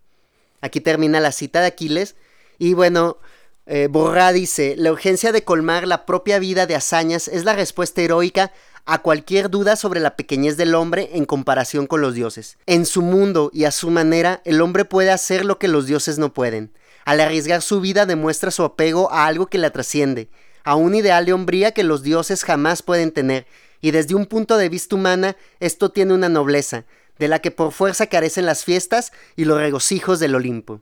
Aquí 0.61 0.81
termina 0.81 1.21
la 1.21 1.33
cita 1.33 1.61
de 1.61 1.67
Aquiles, 1.67 2.17
y 2.59 2.75
bueno, 2.75 3.19
eh, 3.67 3.89
dice, 4.33 4.75
la 4.77 4.93
urgencia 4.93 5.33
de 5.33 5.45
colmar 5.45 5.87
la 5.87 6.07
propia 6.07 6.39
vida 6.39 6.67
de 6.67 6.77
hazañas 6.77 7.29
es 7.29 7.45
la 7.45 7.55
respuesta 7.55 8.01
heroica 8.01 8.53
a 8.85 9.03
cualquier 9.03 9.51
duda 9.51 9.75
sobre 9.75 9.99
la 9.99 10.15
pequeñez 10.15 10.57
del 10.57 10.75
hombre 10.77 11.11
en 11.15 11.25
comparación 11.25 11.89
con 11.89 12.01
los 12.01 12.15
dioses. 12.15 12.57
En 12.67 12.87
su 12.87 13.03
mundo 13.03 13.51
y 13.53 13.65
a 13.65 13.73
su 13.73 13.91
manera, 13.91 14.41
el 14.45 14.61
hombre 14.61 14.85
puede 14.85 15.11
hacer 15.11 15.45
lo 15.45 15.59
que 15.59 15.67
los 15.67 15.87
dioses 15.87 16.19
no 16.19 16.33
pueden. 16.33 16.73
Al 17.05 17.21
arriesgar 17.21 17.63
su 17.63 17.81
vida 17.81 18.07
demuestra 18.07 18.53
su 18.53 18.63
apego 18.63 19.13
a 19.13 19.27
algo 19.27 19.47
que 19.47 19.59
la 19.59 19.71
trasciende, 19.71 20.29
a 20.63 20.77
un 20.77 20.95
ideal 20.95 21.27
de 21.27 21.33
hombría 21.33 21.73
que 21.73 21.83
los 21.83 22.03
dioses 22.03 22.45
jamás 22.45 22.83
pueden 22.83 23.11
tener, 23.11 23.47
y 23.81 23.91
desde 23.91 24.15
un 24.15 24.27
punto 24.27 24.57
de 24.57 24.69
vista 24.69 24.95
humana 24.95 25.37
esto 25.59 25.91
tiene 25.91 26.15
una 26.15 26.29
nobleza, 26.29 26.85
de 27.19 27.29
la 27.29 27.41
que 27.41 27.51
por 27.51 27.73
fuerza 27.73 28.07
carecen 28.07 28.47
las 28.47 28.65
fiestas 28.65 29.13
y 29.37 29.45
los 29.45 29.59
regocijos 29.59 30.21
del 30.21 30.35
Olimpo. 30.35 30.81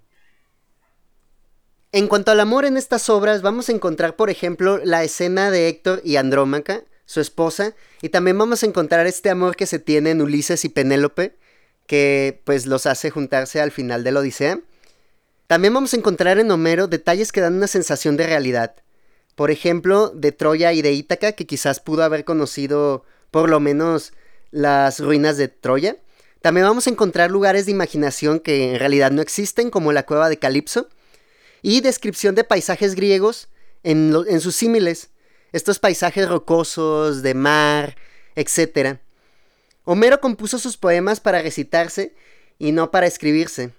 En 1.93 2.09
cuanto 2.09 2.33
al 2.33 2.41
amor 2.41 2.65
en 2.65 2.77
estas 2.77 3.09
obras, 3.09 3.41
vamos 3.41 3.69
a 3.69 3.73
encontrar, 3.73 4.17
por 4.17 4.29
ejemplo, 4.29 4.81
la 4.83 5.05
escena 5.05 5.51
de 5.51 5.69
Héctor 5.69 6.01
y 6.05 6.17
Andrómaca, 6.17 6.83
su 7.07 7.21
esposa, 7.21 7.75
y 8.03 8.09
también 8.09 8.37
vamos 8.37 8.63
a 8.63 8.67
encontrar 8.67 9.07
este 9.07 9.31
amor 9.31 9.55
que 9.55 9.67
se 9.67 9.79
tiene 9.79 10.11
en 10.11 10.21
Ulises 10.21 10.65
y 10.65 10.71
Penélope, 10.71 11.37
que 11.87 12.43
pues 12.45 12.67
los 12.67 12.87
hace 12.87 13.11
juntarse 13.11 13.61
al 13.61 13.71
final 13.71 14.03
de 14.03 14.13
la 14.13 14.21
Odisea. 14.21 14.61
También 15.47 15.75
vamos 15.75 15.95
a 15.95 15.97
encontrar 15.97 16.39
en 16.39 16.51
Homero 16.51 16.89
detalles 16.89 17.31
que 17.31 17.41
dan 17.41 17.55
una 17.55 17.67
sensación 17.69 18.17
de 18.17 18.27
realidad, 18.27 18.75
por 19.35 19.51
ejemplo, 19.51 20.11
de 20.11 20.33
Troya 20.33 20.73
y 20.73 20.83
de 20.83 20.93
Ítaca, 20.93 21.33
que 21.33 21.47
quizás 21.47 21.81
pudo 21.81 22.05
haber 22.05 22.25
conocido 22.25 23.05
por 23.31 23.51
lo 23.51 23.61
menos 23.61 24.13
las 24.51 25.01
ruinas 25.01 25.37
de 25.37 25.49
Troya. 25.49 25.97
También 26.45 26.67
vamos 26.67 26.87
a 26.87 26.91
encontrar 26.91 27.31
lugares 27.31 27.65
de 27.65 27.73
imaginación 27.73 28.39
que 28.39 28.75
en 28.75 28.79
realidad 28.79 29.11
no 29.11 29.23
existen, 29.23 29.71
como 29.71 29.95
la 29.95 30.05
cueva 30.05 30.29
de 30.29 30.39
Calipso, 30.39 30.91
y 31.63 31.81
descripción 31.81 32.35
de 32.35 32.45
paisajes 32.45 32.95
griegos 32.95 33.49
en, 33.83 34.15
en 34.29 34.43
sus 34.43 34.55
símiles, 34.55 35.09
estos 35.53 35.79
paisajes 35.79 36.29
rocosos, 36.29 37.23
de 37.23 37.33
mar, 37.33 37.97
etc. 38.35 38.99
Homero 39.85 40.21
compuso 40.21 40.59
sus 40.59 40.77
poemas 40.77 41.19
para 41.19 41.41
recitarse 41.41 42.15
y 42.59 42.73
no 42.73 42.91
para 42.91 43.07
escribirse. 43.07 43.71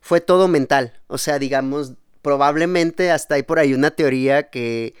Fue 0.00 0.20
todo 0.20 0.46
mental, 0.46 1.00
o 1.08 1.18
sea, 1.18 1.40
digamos, 1.40 1.94
probablemente 2.22 3.10
hasta 3.10 3.34
hay 3.34 3.42
por 3.42 3.58
ahí 3.58 3.74
una 3.74 3.90
teoría 3.90 4.48
que 4.48 4.94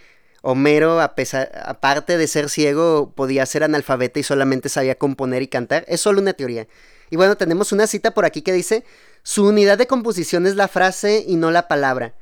Homero, 0.44 1.00
a 1.00 1.14
pesar, 1.14 1.52
aparte 1.64 2.18
de 2.18 2.26
ser 2.26 2.50
ciego, 2.50 3.12
podía 3.14 3.46
ser 3.46 3.62
analfabeta 3.62 4.18
y 4.18 4.24
solamente 4.24 4.68
sabía 4.68 4.96
componer 4.96 5.40
y 5.42 5.46
cantar. 5.46 5.84
Es 5.86 6.00
solo 6.00 6.20
una 6.20 6.32
teoría. 6.32 6.66
Y 7.12 7.16
bueno, 7.16 7.36
tenemos 7.36 7.72
una 7.72 7.86
cita 7.86 8.14
por 8.14 8.24
aquí 8.24 8.40
que 8.40 8.54
dice, 8.54 8.86
su 9.22 9.44
unidad 9.44 9.76
de 9.76 9.86
composición 9.86 10.46
es 10.46 10.56
la 10.56 10.66
frase 10.66 11.22
y 11.28 11.36
no 11.36 11.50
la 11.50 11.68
palabra. 11.68 12.14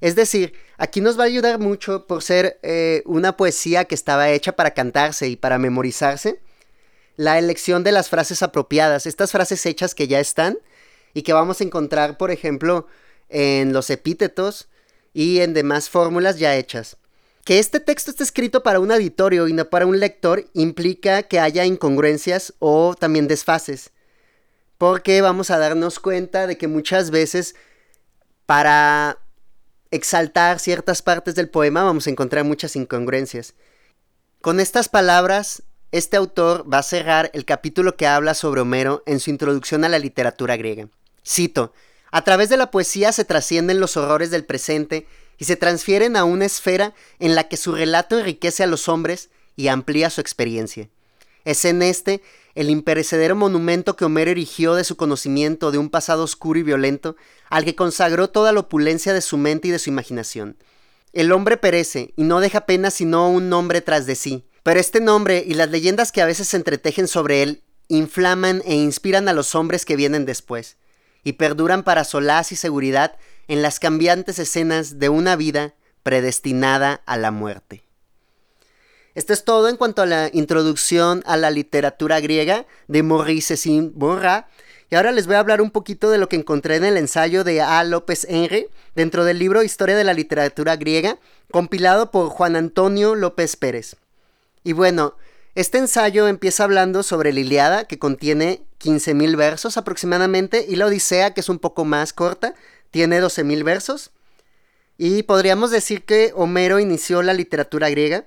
Es 0.00 0.16
decir, 0.16 0.52
aquí 0.78 1.00
nos 1.00 1.16
va 1.16 1.22
a 1.22 1.26
ayudar 1.26 1.60
mucho 1.60 2.08
por 2.08 2.24
ser 2.24 2.58
eh, 2.64 3.04
una 3.06 3.36
poesía 3.36 3.84
que 3.84 3.94
estaba 3.94 4.30
hecha 4.30 4.56
para 4.56 4.72
cantarse 4.72 5.28
y 5.28 5.36
para 5.36 5.58
memorizarse. 5.58 6.40
La 7.14 7.38
elección 7.38 7.84
de 7.84 7.92
las 7.92 8.08
frases 8.08 8.42
apropiadas, 8.42 9.06
estas 9.06 9.30
frases 9.30 9.64
hechas 9.64 9.94
que 9.94 10.08
ya 10.08 10.18
están 10.18 10.58
y 11.14 11.22
que 11.22 11.32
vamos 11.32 11.60
a 11.60 11.64
encontrar, 11.64 12.18
por 12.18 12.32
ejemplo, 12.32 12.88
en 13.28 13.72
los 13.72 13.90
epítetos 13.90 14.66
y 15.14 15.38
en 15.38 15.54
demás 15.54 15.88
fórmulas 15.88 16.40
ya 16.40 16.56
hechas. 16.56 16.96
Que 17.44 17.60
este 17.60 17.78
texto 17.78 18.10
esté 18.10 18.24
escrito 18.24 18.64
para 18.64 18.80
un 18.80 18.90
auditorio 18.90 19.46
y 19.46 19.52
no 19.52 19.70
para 19.70 19.86
un 19.86 20.00
lector 20.00 20.46
implica 20.52 21.22
que 21.22 21.38
haya 21.38 21.64
incongruencias 21.64 22.54
o 22.58 22.96
también 22.98 23.28
desfases. 23.28 23.92
Porque 24.82 25.20
vamos 25.20 25.52
a 25.52 25.58
darnos 25.58 26.00
cuenta 26.00 26.48
de 26.48 26.58
que 26.58 26.66
muchas 26.66 27.12
veces 27.12 27.54
para 28.46 29.20
exaltar 29.92 30.58
ciertas 30.58 31.02
partes 31.02 31.36
del 31.36 31.48
poema 31.48 31.84
vamos 31.84 32.08
a 32.08 32.10
encontrar 32.10 32.42
muchas 32.42 32.74
incongruencias. 32.74 33.54
Con 34.40 34.58
estas 34.58 34.88
palabras, 34.88 35.62
este 35.92 36.16
autor 36.16 36.66
va 36.68 36.78
a 36.78 36.82
cerrar 36.82 37.30
el 37.32 37.44
capítulo 37.44 37.96
que 37.96 38.08
habla 38.08 38.34
sobre 38.34 38.60
Homero 38.60 39.04
en 39.06 39.20
su 39.20 39.30
introducción 39.30 39.84
a 39.84 39.88
la 39.88 40.00
literatura 40.00 40.56
griega. 40.56 40.88
Cito, 41.24 41.72
a 42.10 42.24
través 42.24 42.48
de 42.48 42.56
la 42.56 42.72
poesía 42.72 43.12
se 43.12 43.24
trascienden 43.24 43.78
los 43.78 43.96
horrores 43.96 44.32
del 44.32 44.44
presente 44.44 45.06
y 45.38 45.44
se 45.44 45.54
transfieren 45.54 46.16
a 46.16 46.24
una 46.24 46.46
esfera 46.46 46.92
en 47.20 47.36
la 47.36 47.44
que 47.44 47.56
su 47.56 47.72
relato 47.72 48.18
enriquece 48.18 48.64
a 48.64 48.66
los 48.66 48.88
hombres 48.88 49.30
y 49.54 49.68
amplía 49.68 50.10
su 50.10 50.20
experiencia. 50.20 50.88
Es 51.44 51.64
en 51.64 51.82
este 51.82 52.22
el 52.54 52.70
imperecedero 52.70 53.34
monumento 53.34 53.96
que 53.96 54.04
Homero 54.04 54.30
erigió 54.30 54.74
de 54.74 54.84
su 54.84 54.96
conocimiento 54.96 55.70
de 55.70 55.78
un 55.78 55.88
pasado 55.88 56.22
oscuro 56.24 56.58
y 56.58 56.62
violento, 56.62 57.16
al 57.48 57.64
que 57.64 57.74
consagró 57.74 58.28
toda 58.28 58.52
la 58.52 58.60
opulencia 58.60 59.14
de 59.14 59.22
su 59.22 59.38
mente 59.38 59.68
y 59.68 59.70
de 59.70 59.78
su 59.78 59.90
imaginación. 59.90 60.56
El 61.12 61.32
hombre 61.32 61.56
perece 61.56 62.12
y 62.16 62.24
no 62.24 62.40
deja 62.40 62.58
apenas 62.58 62.94
sino 62.94 63.28
un 63.30 63.48
nombre 63.48 63.80
tras 63.80 64.06
de 64.06 64.14
sí, 64.14 64.44
pero 64.62 64.80
este 64.80 65.00
nombre 65.00 65.44
y 65.46 65.54
las 65.54 65.70
leyendas 65.70 66.12
que 66.12 66.22
a 66.22 66.26
veces 66.26 66.48
se 66.48 66.56
entretejen 66.56 67.08
sobre 67.08 67.42
él 67.42 67.62
inflaman 67.88 68.62
e 68.64 68.74
inspiran 68.74 69.28
a 69.28 69.32
los 69.32 69.54
hombres 69.54 69.84
que 69.84 69.96
vienen 69.96 70.24
después 70.24 70.76
y 71.24 71.34
perduran 71.34 71.82
para 71.82 72.04
solaz 72.04 72.52
y 72.52 72.56
seguridad 72.56 73.16
en 73.48 73.62
las 73.62 73.78
cambiantes 73.78 74.38
escenas 74.38 74.98
de 74.98 75.08
una 75.08 75.36
vida 75.36 75.74
predestinada 76.02 77.02
a 77.06 77.16
la 77.16 77.30
muerte. 77.30 77.81
Esto 79.14 79.34
es 79.34 79.44
todo 79.44 79.68
en 79.68 79.76
cuanto 79.76 80.00
a 80.00 80.06
la 80.06 80.30
introducción 80.32 81.22
a 81.26 81.36
la 81.36 81.50
literatura 81.50 82.18
griega 82.20 82.64
de 82.88 83.02
Maurice 83.02 83.56
Cécile 83.56 83.90
Borra. 83.94 84.48
Y 84.90 84.94
ahora 84.94 85.12
les 85.12 85.26
voy 85.26 85.36
a 85.36 85.40
hablar 85.40 85.60
un 85.60 85.70
poquito 85.70 86.10
de 86.10 86.16
lo 86.16 86.28
que 86.30 86.36
encontré 86.36 86.76
en 86.76 86.84
el 86.84 86.96
ensayo 86.96 87.44
de 87.44 87.60
A. 87.60 87.84
López 87.84 88.26
Henry 88.28 88.68
dentro 88.94 89.24
del 89.24 89.38
libro 89.38 89.62
Historia 89.62 89.96
de 89.96 90.04
la 90.04 90.14
Literatura 90.14 90.76
Griega, 90.76 91.18
compilado 91.50 92.10
por 92.10 92.28
Juan 92.28 92.56
Antonio 92.56 93.14
López 93.14 93.56
Pérez. 93.56 93.96
Y 94.64 94.72
bueno, 94.72 95.14
este 95.54 95.76
ensayo 95.76 96.26
empieza 96.26 96.64
hablando 96.64 97.02
sobre 97.02 97.34
la 97.34 97.40
Iliada, 97.40 97.84
que 97.84 97.98
contiene 97.98 98.62
15.000 98.80 99.36
versos 99.36 99.76
aproximadamente, 99.76 100.64
y 100.66 100.76
la 100.76 100.86
Odisea, 100.86 101.34
que 101.34 101.40
es 101.40 101.50
un 101.50 101.58
poco 101.58 101.84
más 101.84 102.14
corta, 102.14 102.54
tiene 102.90 103.20
12.000 103.20 103.62
versos. 103.62 104.10
Y 104.96 105.24
podríamos 105.24 105.70
decir 105.70 106.04
que 106.04 106.32
Homero 106.34 106.78
inició 106.78 107.22
la 107.22 107.34
literatura 107.34 107.90
griega, 107.90 108.24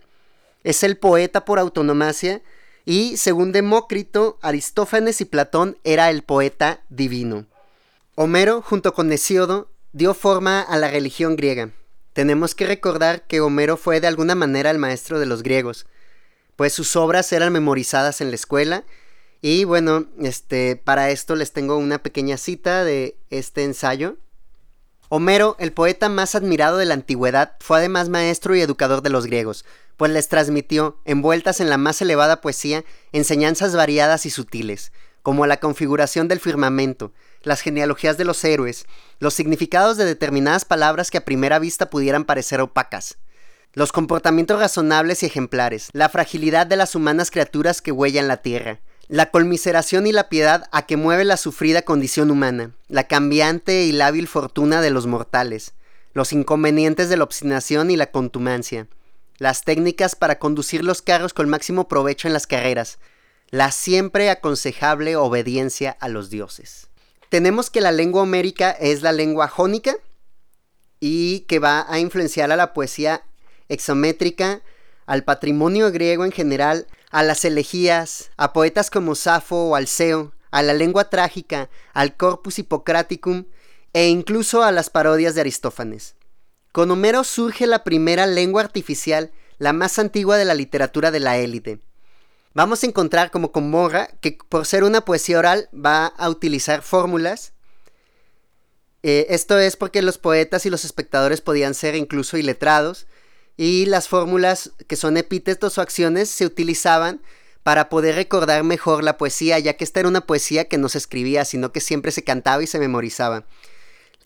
es 0.65 0.83
el 0.83 0.97
poeta 0.97 1.45
por 1.45 1.59
autonomacia, 1.59 2.41
y 2.83 3.17
según 3.17 3.51
Demócrito, 3.51 4.37
Aristófanes 4.41 5.21
y 5.21 5.25
Platón 5.25 5.77
era 5.83 6.09
el 6.09 6.23
poeta 6.23 6.81
divino. 6.89 7.45
Homero, 8.15 8.61
junto 8.61 8.93
con 8.93 9.11
Hesíodo, 9.11 9.69
dio 9.93 10.13
forma 10.13 10.61
a 10.61 10.77
la 10.77 10.89
religión 10.89 11.35
griega. 11.35 11.69
Tenemos 12.13 12.55
que 12.55 12.65
recordar 12.65 13.27
que 13.27 13.41
Homero 13.41 13.77
fue 13.77 14.01
de 14.01 14.07
alguna 14.07 14.35
manera 14.35 14.71
el 14.71 14.79
maestro 14.79 15.19
de 15.19 15.25
los 15.27 15.43
griegos, 15.43 15.85
pues 16.55 16.73
sus 16.73 16.95
obras 16.95 17.31
eran 17.31 17.53
memorizadas 17.53 18.19
en 18.21 18.29
la 18.29 18.35
escuela 18.35 18.85
y 19.41 19.65
bueno, 19.65 20.07
este, 20.19 20.75
para 20.75 21.11
esto 21.11 21.35
les 21.35 21.51
tengo 21.51 21.77
una 21.77 22.01
pequeña 22.01 22.37
cita 22.37 22.83
de 22.83 23.17
este 23.29 23.63
ensayo. 23.63 24.17
Homero, 25.09 25.55
el 25.59 25.71
poeta 25.71 26.09
más 26.09 26.33
admirado 26.33 26.77
de 26.77 26.85
la 26.85 26.95
antigüedad, 26.95 27.53
fue 27.59 27.77
además 27.77 28.09
maestro 28.09 28.55
y 28.55 28.61
educador 28.61 29.03
de 29.03 29.11
los 29.11 29.27
griegos, 29.27 29.63
pues 29.97 30.11
les 30.11 30.29
transmitió, 30.29 30.97
envueltas 31.05 31.59
en 31.59 31.69
la 31.69 31.77
más 31.77 32.01
elevada 32.01 32.41
poesía, 32.41 32.83
enseñanzas 33.11 33.75
variadas 33.75 34.25
y 34.25 34.31
sutiles, 34.31 34.91
como 35.21 35.45
la 35.45 35.59
configuración 35.59 36.27
del 36.27 36.39
firmamento, 36.39 37.11
las 37.43 37.61
genealogías 37.61 38.17
de 38.17 38.25
los 38.25 38.43
héroes, 38.43 38.87
los 39.19 39.35
significados 39.35 39.97
de 39.97 40.05
determinadas 40.05 40.65
palabras 40.65 41.11
que 41.11 41.19
a 41.19 41.25
primera 41.25 41.59
vista 41.59 41.91
pudieran 41.91 42.25
parecer 42.25 42.59
opacas, 42.59 43.19
los 43.73 43.91
comportamientos 43.91 44.59
razonables 44.59 45.21
y 45.21 45.27
ejemplares, 45.27 45.89
la 45.91 46.09
fragilidad 46.09 46.65
de 46.65 46.77
las 46.77 46.95
humanas 46.95 47.29
criaturas 47.29 47.81
que 47.81 47.91
huellan 47.91 48.27
la 48.27 48.37
tierra, 48.37 48.79
la 49.07 49.29
colmiseración 49.29 50.07
y 50.07 50.11
la 50.11 50.29
piedad 50.29 50.67
a 50.71 50.85
que 50.85 50.97
mueve 50.97 51.25
la 51.25 51.37
sufrida 51.37 51.83
condición 51.83 52.31
humana, 52.31 52.71
la 52.87 53.05
cambiante 53.05 53.83
y 53.83 53.91
lábil 53.91 54.27
fortuna 54.27 54.81
de 54.81 54.89
los 54.89 55.05
mortales, 55.05 55.73
los 56.13 56.33
inconvenientes 56.33 57.09
de 57.09 57.17
la 57.17 57.23
obstinación 57.23 57.91
y 57.91 57.97
la 57.97 58.11
contumacia, 58.11 58.87
las 59.37 59.63
técnicas 59.63 60.15
para 60.15 60.39
conducir 60.39 60.83
los 60.83 61.01
carros 61.01 61.33
con 61.33 61.49
máximo 61.49 61.87
provecho 61.87 62.27
en 62.27 62.33
las 62.33 62.47
carreras, 62.47 62.97
la 63.49 63.71
siempre 63.71 64.29
aconsejable 64.29 65.15
obediencia 65.15 65.95
a 65.99 66.09
los 66.09 66.29
dioses. 66.29 66.87
Tenemos 67.29 67.69
que 67.69 67.81
la 67.81 67.91
lengua 67.91 68.23
homérica 68.23 68.71
es 68.71 69.01
la 69.01 69.11
lengua 69.11 69.47
jónica 69.47 69.95
y 70.99 71.41
que 71.41 71.59
va 71.59 71.85
a 71.89 71.99
influenciar 71.99 72.51
a 72.51 72.55
la 72.55 72.73
poesía 72.73 73.23
exométrica, 73.67 74.61
al 75.05 75.23
patrimonio 75.23 75.91
griego 75.91 76.25
en 76.25 76.31
general, 76.31 76.87
a 77.11 77.23
las 77.23 77.45
elegías, 77.45 78.31
a 78.37 78.53
poetas 78.53 78.89
como 78.89 79.15
Safo 79.15 79.69
o 79.69 79.75
Alceo, 79.75 80.33
a 80.51 80.61
la 80.61 80.73
lengua 80.73 81.09
trágica, 81.09 81.69
al 81.93 82.15
corpus 82.15 82.59
hippocraticum 82.59 83.45
e 83.93 84.07
incluso 84.07 84.63
a 84.63 84.71
las 84.71 84.89
parodias 84.89 85.35
de 85.35 85.41
Aristófanes. 85.41 86.15
Con 86.71 86.91
Homero 86.91 87.23
surge 87.23 87.67
la 87.67 87.83
primera 87.83 88.25
lengua 88.25 88.61
artificial, 88.61 89.31
la 89.57 89.71
más 89.71 89.97
antigua 89.99 90.37
de 90.37 90.45
la 90.45 90.53
literatura 90.53 91.11
de 91.11 91.19
la 91.21 91.37
élite. 91.37 91.79
Vamos 92.53 92.83
a 92.83 92.87
encontrar 92.87 93.31
como 93.31 93.51
con 93.51 93.69
Morra 93.69 94.09
que 94.21 94.37
por 94.49 94.65
ser 94.65 94.83
una 94.83 95.01
poesía 95.01 95.39
oral 95.39 95.69
va 95.73 96.07
a 96.07 96.29
utilizar 96.29 96.81
fórmulas. 96.81 97.53
Eh, 99.03 99.27
esto 99.29 99.59
es 99.59 99.75
porque 99.75 100.01
los 100.01 100.17
poetas 100.17 100.65
y 100.65 100.69
los 100.69 100.83
espectadores 100.83 101.41
podían 101.41 101.73
ser 101.73 101.95
incluso 101.95 102.37
iletrados, 102.37 103.07
y 103.57 103.85
las 103.85 104.07
fórmulas 104.07 104.71
que 104.87 104.95
son 104.95 105.17
epítetos 105.17 105.77
o 105.77 105.81
acciones 105.81 106.29
se 106.29 106.45
utilizaban 106.45 107.21
para 107.63 107.89
poder 107.89 108.15
recordar 108.15 108.63
mejor 108.63 109.03
la 109.03 109.17
poesía, 109.17 109.57
ya 109.59 109.73
que 109.73 109.83
esta 109.83 109.99
era 109.99 110.09
una 110.09 110.21
poesía 110.21 110.65
que 110.65 110.77
no 110.77 110.89
se 110.89 110.99
escribía, 110.99 111.45
sino 111.45 111.71
que 111.71 111.81
siempre 111.81 112.11
se 112.11 112.23
cantaba 112.23 112.61
y 112.61 112.67
se 112.67 112.79
memorizaba. 112.79 113.45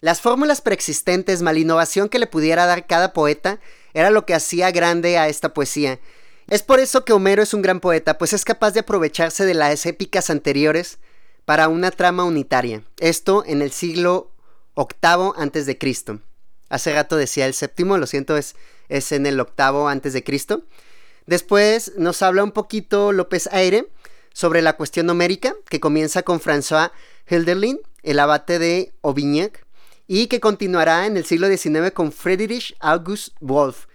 Las 0.02 0.22
fórmulas 0.22 0.62
preexistentes, 0.62 1.42
mal 1.42 1.58
innovación 1.58 2.10
que 2.10 2.20
le 2.20 2.28
pudiera 2.28 2.66
dar 2.66 2.88
cada 2.88 3.14
poeta, 3.14 3.60
era 3.94 4.10
lo 4.10 4.26
que 4.26 4.34
hacía 4.34 4.72
grande 4.72 5.18
a 5.18 5.28
esta 5.28 5.54
poesía. 5.54 6.00
Es 6.48 6.64
por 6.64 6.80
eso 6.80 7.06
que 7.06 7.14
Homero 7.14 7.44
es 7.44 7.54
un 7.54 7.62
gran 7.62 7.80
poeta, 7.80 8.18
pues 8.18 8.34
es 8.34 8.44
capaz 8.44 8.72
de 8.72 8.80
aprovecharse 8.82 9.46
de 9.46 9.54
las 9.54 9.86
épicas 9.86 10.30
anteriores 10.30 10.98
para 11.46 11.68
una 11.68 11.92
trama 11.92 12.24
unitaria. 12.24 12.84
Esto 12.98 13.44
en 13.46 13.62
el 13.62 13.72
siglo 13.72 14.32
VIII 14.76 15.78
Cristo. 15.78 16.20
Hace 16.70 16.94
rato 16.94 17.18
decía 17.18 17.46
el 17.46 17.54
séptimo, 17.54 17.98
lo 17.98 18.08
siento, 18.08 18.38
es 18.38 18.56
es 18.90 19.12
en 19.12 19.26
el 19.26 19.40
octavo 19.40 19.88
antes 19.88 20.14
de 20.14 20.24
Cristo. 20.24 20.64
Después 21.26 21.94
nos 21.96 22.22
habla 22.22 22.44
un 22.44 22.52
poquito 22.52 23.14
López 23.14 23.48
Aire 23.52 23.88
sobre 24.34 24.62
la 24.62 24.74
cuestión 24.74 25.06
numérica, 25.06 25.56
que 25.70 25.80
comienza 25.80 26.24
con 26.24 26.42
François 26.42 26.92
Hilderlin, 27.30 27.80
el 28.04 28.20
abate 28.20 28.60
de 28.60 28.94
Aubignac, 29.04 29.66
y 30.08 30.28
que 30.28 30.40
continuará 30.40 31.06
en 31.06 31.18
el 31.18 31.26
siglo 31.26 31.48
XIX 31.48 31.92
con 31.94 32.12
Friedrich 32.12 32.76
August 32.80 33.36
Wolff. 33.40 33.86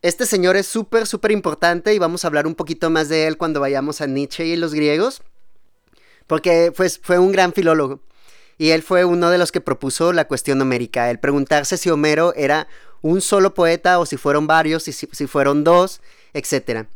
Este 0.00 0.24
señor 0.26 0.56
es 0.56 0.66
súper, 0.66 1.06
súper 1.06 1.32
importante 1.32 1.92
y 1.92 1.98
vamos 1.98 2.24
a 2.24 2.28
hablar 2.28 2.46
un 2.46 2.54
poquito 2.54 2.88
más 2.88 3.08
de 3.08 3.26
él 3.26 3.36
cuando 3.36 3.60
vayamos 3.60 4.00
a 4.00 4.06
Nietzsche 4.06 4.46
y 4.46 4.56
los 4.56 4.72
griegos, 4.72 5.22
porque 6.26 6.72
pues, 6.74 6.98
fue 7.02 7.18
un 7.18 7.32
gran 7.32 7.52
filólogo. 7.52 8.00
Y 8.58 8.70
él 8.70 8.82
fue 8.82 9.04
uno 9.04 9.30
de 9.30 9.38
los 9.38 9.52
que 9.52 9.60
propuso 9.60 10.12
la 10.12 10.26
cuestión 10.26 10.60
homérica, 10.60 11.10
el 11.10 11.20
preguntarse 11.20 11.76
si 11.76 11.90
Homero 11.90 12.34
era 12.34 12.66
un 13.00 13.20
solo 13.20 13.54
poeta 13.54 14.00
o 14.00 14.06
si 14.06 14.16
fueron 14.16 14.48
varios, 14.48 14.82
si, 14.82 14.92
si 14.92 15.26
fueron 15.28 15.62
dos, 15.62 16.00
etc. 16.34 16.86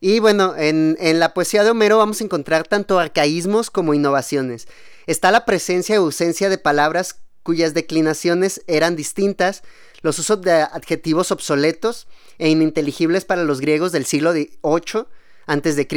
Y 0.00 0.20
bueno, 0.20 0.54
en, 0.56 0.96
en, 1.00 1.20
la 1.20 1.34
poesía 1.34 1.64
de 1.64 1.70
Homero 1.70 1.98
vamos 1.98 2.20
a 2.20 2.24
encontrar 2.24 2.66
tanto 2.66 2.98
arcaísmos 2.98 3.70
como 3.70 3.94
innovaciones. 3.94 4.66
Está 5.06 5.30
la 5.30 5.44
presencia 5.44 5.94
y 5.94 5.98
ausencia 5.98 6.48
de 6.48 6.58
palabras 6.58 7.16
cuyas 7.42 7.74
declinaciones 7.74 8.62
eran 8.66 8.96
distintas, 8.96 9.62
los 10.00 10.18
usos 10.18 10.40
de 10.42 10.52
adjetivos 10.52 11.30
obsoletos 11.30 12.06
e 12.38 12.48
ininteligibles 12.48 13.24
para 13.24 13.44
los 13.44 13.60
griegos 13.60 13.92
del 13.92 14.06
siglo 14.06 14.32
VIII 14.32 15.06
a.C. 15.46 15.88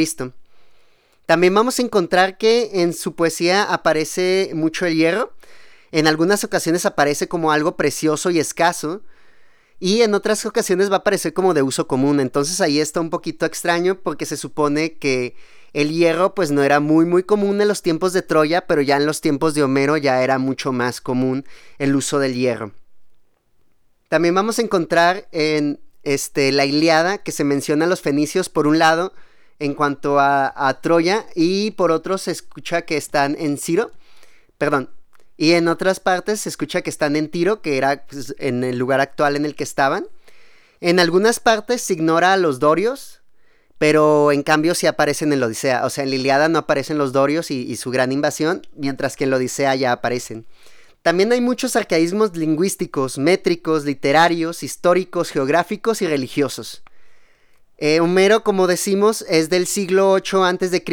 También 1.28 1.54
vamos 1.54 1.78
a 1.78 1.82
encontrar 1.82 2.38
que 2.38 2.82
en 2.82 2.94
su 2.94 3.14
poesía 3.14 3.64
aparece 3.64 4.52
mucho 4.54 4.86
el 4.86 4.96
hierro, 4.96 5.34
en 5.92 6.08
algunas 6.08 6.46
ocasiones 6.46 6.86
aparece 6.86 7.28
como 7.28 7.52
algo 7.52 7.76
precioso 7.76 8.30
y 8.30 8.40
escaso, 8.40 9.02
y 9.78 10.04
en 10.04 10.14
otras 10.14 10.46
ocasiones 10.46 10.90
va 10.90 10.96
a 10.96 11.00
aparecer 11.00 11.34
como 11.34 11.54
de 11.54 11.64
uso 11.64 11.86
común. 11.86 12.22
Entonces 12.22 12.62
ahí 12.62 12.80
está 12.80 13.02
un 13.02 13.10
poquito 13.10 13.46
extraño 13.46 14.00
porque 14.02 14.26
se 14.26 14.38
supone 14.38 14.94
que 14.94 15.36
el 15.74 15.92
hierro 15.92 16.34
pues 16.34 16.50
no 16.50 16.64
era 16.64 16.80
muy 16.80 17.04
muy 17.06 17.24
común 17.24 17.60
en 17.62 17.68
los 17.68 17.82
tiempos 17.82 18.14
de 18.14 18.22
Troya, 18.22 18.66
pero 18.66 18.82
ya 18.82 18.96
en 18.96 19.06
los 19.06 19.20
tiempos 19.20 19.54
de 19.54 19.64
Homero 19.64 19.98
ya 19.98 20.24
era 20.24 20.38
mucho 20.40 20.72
más 20.72 21.02
común 21.02 21.46
el 21.78 21.94
uso 21.94 22.20
del 22.20 22.36
hierro. 22.36 22.72
También 24.08 24.34
vamos 24.34 24.60
a 24.60 24.62
encontrar 24.62 25.28
en 25.34 25.82
este, 26.04 26.54
la 26.54 26.66
Iliada 26.66 27.18
que 27.18 27.34
se 27.34 27.44
menciona 27.44 27.84
a 27.84 27.90
los 27.90 28.00
fenicios 28.00 28.48
por 28.48 28.66
un 28.66 28.80
lado 28.80 29.12
en 29.60 29.74
cuanto 29.74 30.20
a, 30.20 30.80
Troya 30.82 31.26
y 31.36 31.72
por 31.72 31.92
otro 31.92 32.18
se 32.18 32.32
escucha 32.32 32.84
que 32.84 32.98
están 32.98 33.36
en 33.40 33.58
Ciro, 33.58 33.92
perdón, 34.58 34.90
y 35.38 35.54
en 35.54 35.68
otras 35.68 36.00
partes 36.00 36.42
se 36.42 36.50
escucha 36.50 36.82
que 36.82 36.90
están 36.90 37.16
en 37.16 37.30
Tiro, 37.30 37.62
que 37.62 37.78
era 37.78 38.06
pues, 38.08 38.36
en 38.40 38.64
el 38.64 38.78
lugar 38.78 39.02
actual 39.02 39.36
en 39.36 39.46
el 39.46 39.56
que 39.56 39.64
estaban. 39.64 40.08
En 40.82 41.00
algunas 41.00 41.40
partes 41.40 41.82
se 41.82 41.94
ignora 41.94 42.34
a 42.34 42.38
los 42.38 42.60
dorios, 42.60 43.22
pero 43.78 44.32
en 44.32 44.42
cambio 44.42 44.74
sí 44.74 44.88
aparecen 44.88 45.32
en 45.34 45.40
la 45.40 45.46
Odisea. 45.46 45.86
O 45.86 45.92
sea, 45.92 46.04
en 46.04 46.10
la 46.10 46.16
Iliada 46.16 46.50
no 46.50 46.58
aparecen 46.60 46.98
los 46.98 47.14
dorios 47.14 47.52
y, 47.52 47.62
y 47.62 47.76
su 47.76 47.92
gran 47.92 48.12
invasión, 48.12 48.66
mientras 48.76 49.16
que 49.16 49.26
en 49.26 49.30
la 49.30 49.38
Odisea 49.38 49.76
ya 49.76 49.92
aparecen. 49.92 50.48
También 51.04 51.32
hay 51.32 51.42
muchos 51.42 51.76
arcaísmos 51.76 52.36
lingüísticos, 52.36 53.20
métricos, 53.20 53.86
literarios, 53.86 54.64
históricos, 54.64 55.30
geográficos 55.30 56.02
y 56.02 56.08
religiosos. 56.08 56.84
Eh, 57.78 58.00
Homero, 58.00 58.44
como 58.44 58.66
decimos, 58.68 59.24
es 59.30 59.50
del 59.50 59.68
siglo 59.68 60.12
8 60.12 60.44
a.C. 60.44 60.84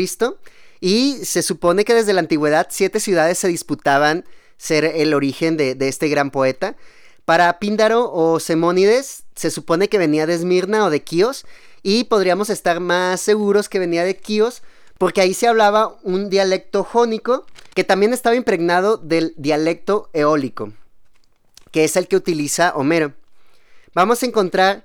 y 0.81 1.25
se 1.25 1.42
supone 1.42 1.85
que 1.85 1.94
desde 1.94 2.12
la 2.12 2.20
antigüedad 2.20 2.66
siete 2.70 3.01
ciudades 3.01 3.38
se 3.38 3.49
disputaban 3.49 4.25
ser 4.59 4.85
el 4.85 5.14
origen 5.14 5.57
de, 5.57 5.77
este 5.81 6.09
gran 6.09 6.31
poeta. 6.31 6.77
Para 7.25 7.59
Píndaro 7.59 8.12
o 8.12 8.38
Semónides 8.38 9.25
se 9.35 9.51
supone 9.51 9.88
que 9.88 9.99
venía 9.99 10.27
de 10.27 10.35
Esmirna 10.35 10.85
o 10.85 10.90
de 10.90 11.03
Quíos 11.03 11.47
y 11.83 12.05
podríamos 12.05 12.51
estar 12.51 12.81
más 12.81 13.20
seguros 13.20 13.70
que 13.70 13.79
venía 13.79 14.05
de 14.05 14.16
Quíos 14.16 14.62
porque 14.99 15.23
ahí 15.23 15.33
se 15.33 15.49
hablaba 15.49 15.97
un 16.03 16.29
dialecto 16.29 16.85
jónico 16.85 17.47
que 17.75 17.85
también 17.85 18.12
estaba 18.12 18.37
impregnado 18.37 18.99
del 18.99 19.35
dialecto 19.37 20.11
eólico, 20.12 20.73
que 21.73 21.85
es 21.85 21.97
el 21.97 22.09
que 22.09 22.16
utiliza 22.16 22.75
Homero. 22.77 23.12
Vamos 23.94 24.23
a 24.23 24.27
encontrar 24.27 24.85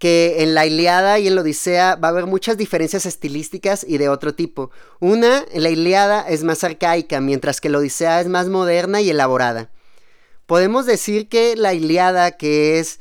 que 0.00 0.36
en 0.38 0.54
la 0.54 0.64
Iliada 0.64 1.18
y 1.18 1.28
en 1.28 1.34
la 1.34 1.42
Odisea 1.42 1.94
va 1.94 2.08
a 2.08 2.10
haber 2.10 2.24
muchas 2.24 2.56
diferencias 2.56 3.04
estilísticas 3.04 3.84
y 3.86 3.98
de 3.98 4.08
otro 4.08 4.34
tipo. 4.34 4.70
Una, 4.98 5.44
la 5.54 5.68
Iliada 5.68 6.22
es 6.26 6.42
más 6.42 6.64
arcaica, 6.64 7.20
mientras 7.20 7.60
que 7.60 7.68
la 7.68 7.78
Odisea 7.78 8.22
es 8.22 8.26
más 8.26 8.48
moderna 8.48 9.02
y 9.02 9.10
elaborada. 9.10 9.70
Podemos 10.46 10.86
decir 10.86 11.28
que 11.28 11.54
la 11.54 11.74
Iliada, 11.74 12.38
que 12.38 12.78
es 12.78 12.98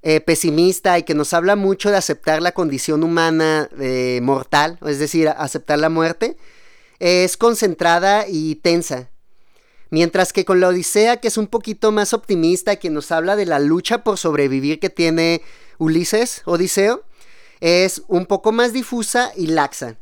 eh, 0.00 0.20
pesimista 0.20 0.98
y 0.98 1.02
que 1.02 1.14
nos 1.14 1.34
habla 1.34 1.54
mucho 1.54 1.90
de 1.90 1.98
aceptar 1.98 2.40
la 2.40 2.52
condición 2.52 3.04
humana 3.04 3.68
eh, 3.78 4.20
mortal, 4.22 4.78
es 4.86 4.98
decir, 4.98 5.28
aceptar 5.28 5.80
la 5.80 5.90
muerte, 5.90 6.38
es 6.98 7.36
concentrada 7.36 8.24
y 8.26 8.54
tensa. 8.54 9.10
Mientras 9.90 10.32
que 10.32 10.46
con 10.46 10.60
la 10.60 10.68
Odisea, 10.68 11.18
que 11.18 11.28
es 11.28 11.36
un 11.36 11.46
poquito 11.46 11.92
más 11.92 12.14
optimista, 12.14 12.76
que 12.76 12.88
nos 12.88 13.12
habla 13.12 13.36
de 13.36 13.44
la 13.44 13.58
lucha 13.58 14.02
por 14.02 14.16
sobrevivir 14.16 14.80
que 14.80 14.88
tiene 14.88 15.42
Ulises, 15.82 16.42
Odiseo, 16.44 17.02
es 17.60 18.02
un 18.06 18.26
poco 18.26 18.52
más 18.52 18.72
difusa 18.72 19.32
y 19.36 19.48
laxa. 19.48 19.96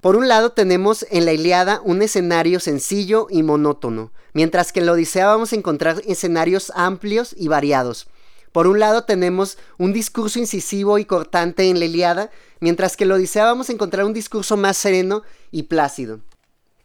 Por 0.00 0.14
un 0.14 0.28
lado 0.28 0.52
tenemos 0.52 1.04
en 1.10 1.24
la 1.24 1.32
Iliada 1.32 1.80
un 1.82 2.00
escenario 2.00 2.60
sencillo 2.60 3.26
y 3.28 3.42
monótono, 3.42 4.12
mientras 4.34 4.70
que 4.70 4.78
en 4.78 4.86
la 4.86 4.92
Odisea 4.92 5.26
vamos 5.26 5.52
a 5.52 5.56
encontrar 5.56 6.00
escenarios 6.06 6.70
amplios 6.76 7.34
y 7.36 7.48
variados. 7.48 8.06
Por 8.52 8.68
un 8.68 8.78
lado 8.78 9.02
tenemos 9.02 9.58
un 9.78 9.92
discurso 9.92 10.38
incisivo 10.38 10.96
y 10.96 11.04
cortante 11.04 11.68
en 11.68 11.80
la 11.80 11.86
Iliada, 11.86 12.30
mientras 12.60 12.96
que 12.96 13.02
en 13.02 13.08
la 13.08 13.16
Odisea 13.16 13.46
vamos 13.46 13.68
a 13.68 13.72
encontrar 13.72 14.06
un 14.06 14.14
discurso 14.14 14.56
más 14.56 14.76
sereno 14.76 15.22
y 15.50 15.64
plácido. 15.64 16.20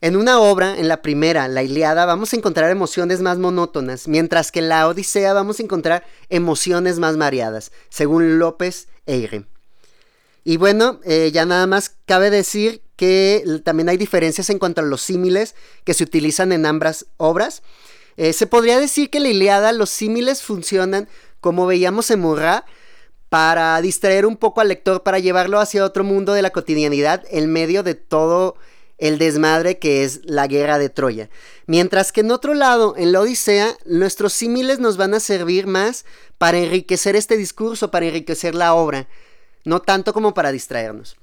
En 0.02 0.16
una 0.16 0.40
obra, 0.40 0.80
en 0.80 0.88
la 0.88 1.04
primera, 1.04 1.48
la 1.48 1.62
Iliada, 1.62 2.08
vamos 2.08 2.34
a 2.34 2.36
encontrar 2.36 2.72
emociones 2.72 3.22
más 3.22 3.38
monótonas, 3.38 4.08
mientras 4.08 4.52
que 4.52 4.58
en 4.58 4.70
la 4.70 4.88
Odisea 4.88 5.32
vamos 5.34 5.60
a 5.60 5.64
encontrar 5.64 6.04
emociones 6.30 6.98
más 6.98 7.18
variadas, 7.18 7.72
según 7.90 8.40
López 8.40 8.88
Eire. 9.06 9.46
Y 10.44 10.58
bueno, 10.58 11.00
eh, 11.04 11.30
ya 11.32 11.46
nada 11.46 11.68
más 11.68 11.98
cabe 12.08 12.32
decir 12.32 12.82
que 12.96 13.62
también 13.64 13.90
hay 13.90 13.98
diferencias 13.98 14.50
en 14.50 14.58
cuanto 14.58 14.82
a 14.82 14.86
los 14.86 15.04
símiles 15.04 15.54
que 15.84 15.94
se 15.94 16.04
utilizan 16.04 16.52
en 16.52 16.66
ambas 16.66 17.06
obras. 17.18 17.62
Eh, 18.18 18.34
se 18.34 18.48
podría 18.48 18.80
decir 18.80 19.12
que 19.12 19.20
en 19.20 19.24
la 19.26 19.30
Iliada 19.30 19.72
los 19.72 19.92
símiles 19.92 20.42
funcionan 20.42 21.10
como 21.42 21.68
veíamos 21.68 22.10
en 22.10 22.22
Murrah, 22.22 22.66
para 23.30 23.80
distraer 23.82 24.26
un 24.26 24.36
poco 24.36 24.60
al 24.60 24.68
lector, 24.68 25.04
para 25.04 25.20
llevarlo 25.20 25.60
hacia 25.60 25.86
otro 25.86 26.04
mundo 26.04 26.34
de 26.34 26.42
la 26.42 26.50
cotidianidad 26.50 27.24
en 27.30 27.50
medio 27.50 27.82
de 27.82 27.96
todo 27.96 28.56
el 29.02 29.18
desmadre 29.18 29.80
que 29.80 30.04
es 30.04 30.22
la 30.24 30.48
guerra 30.48 30.78
de 30.78 30.90
Troya. 30.90 31.30
Mientras 31.66 32.12
que 32.12 32.22
en 32.22 32.32
otro 32.32 32.54
lado, 32.54 32.94
en 32.96 33.12
la 33.12 33.20
Odisea, 33.20 33.76
nuestros 33.86 34.32
símiles 34.32 34.80
nos 34.80 34.96
van 34.96 35.16
a 35.16 35.20
servir 35.20 35.66
más 35.66 36.06
para 36.38 36.60
enriquecer 36.60 37.16
este 37.16 37.36
discurso, 37.36 37.90
para 37.90 38.06
enriquecer 38.06 38.54
la 38.54 38.76
obra, 38.76 39.08
no 39.66 39.82
tanto 39.82 40.14
como 40.14 40.36
para 40.36 40.52
distraernos. 40.52 41.18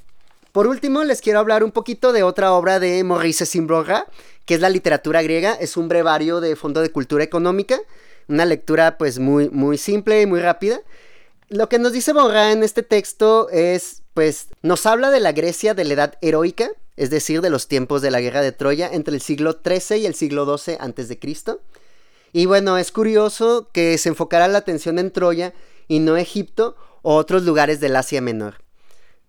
Por 0.51 0.67
último, 0.67 1.05
les 1.05 1.21
quiero 1.21 1.39
hablar 1.39 1.63
un 1.63 1.71
poquito 1.71 2.13
de 2.13 2.25
otra 2.25 2.53
obra 2.53 2.81
de 2.81 3.05
Maurice 3.05 3.47
Simbrorra, 3.47 4.07
que 4.45 4.55
es 4.55 4.61
la 4.61 4.71
literatura 4.71 5.23
griega, 5.23 5.55
es 5.55 5.77
un 5.77 5.89
brevario 5.89 6.41
de 6.41 6.57
Fondo 6.57 6.81
de 6.81 6.91
Cultura 6.91 7.23
Económica, 7.23 7.79
una 8.27 8.45
lectura 8.45 8.99
pues 8.99 9.21
muy, 9.21 9.51
muy 9.51 9.79
simple 9.79 10.21
y 10.21 10.27
muy 10.27 10.41
rápida. 10.41 10.81
Lo 11.49 11.69
que 11.69 11.79
nos 11.79 11.93
dice 11.93 12.13
Borra 12.13 12.51
en 12.51 12.65
este 12.65 12.83
texto 12.83 13.49
es, 13.51 14.03
pues, 14.15 14.49
nos 14.63 14.85
habla 14.85 15.11
de 15.11 15.21
la 15.21 15.31
Grecia 15.31 15.75
de 15.75 15.85
la 15.85 15.95
edad 15.95 16.15
heroica, 16.23 16.71
es 16.99 17.11
decir, 17.11 17.41
de 17.41 17.51
los 17.51 17.69
tiempos 17.69 18.03
de 18.03 18.11
la 18.11 18.21
guerra 18.21 18.43
de 18.43 18.53
Troya 18.53 18.91
entre 18.93 19.15
el 19.15 19.23
siglo 19.23 19.61
XIII 19.65 20.01
y 20.01 20.07
el 20.07 20.15
siglo 20.15 20.59
XII 20.59 20.77
a.C. 20.81 21.19
Y 22.33 22.47
bueno, 22.47 22.77
es 22.77 22.93
curioso 22.93 23.71
que 23.73 23.97
se 23.99 24.11
enfocara 24.11 24.49
la 24.49 24.59
atención 24.59 24.99
en 24.99 25.13
Troya 25.13 25.55
y 25.87 26.01
no 26.01 26.17
Egipto 26.17 26.77
o 27.03 27.15
otros 27.15 27.45
lugares 27.45 27.81
del 27.81 27.97
Asia 27.97 28.21
Menor. 28.21 28.57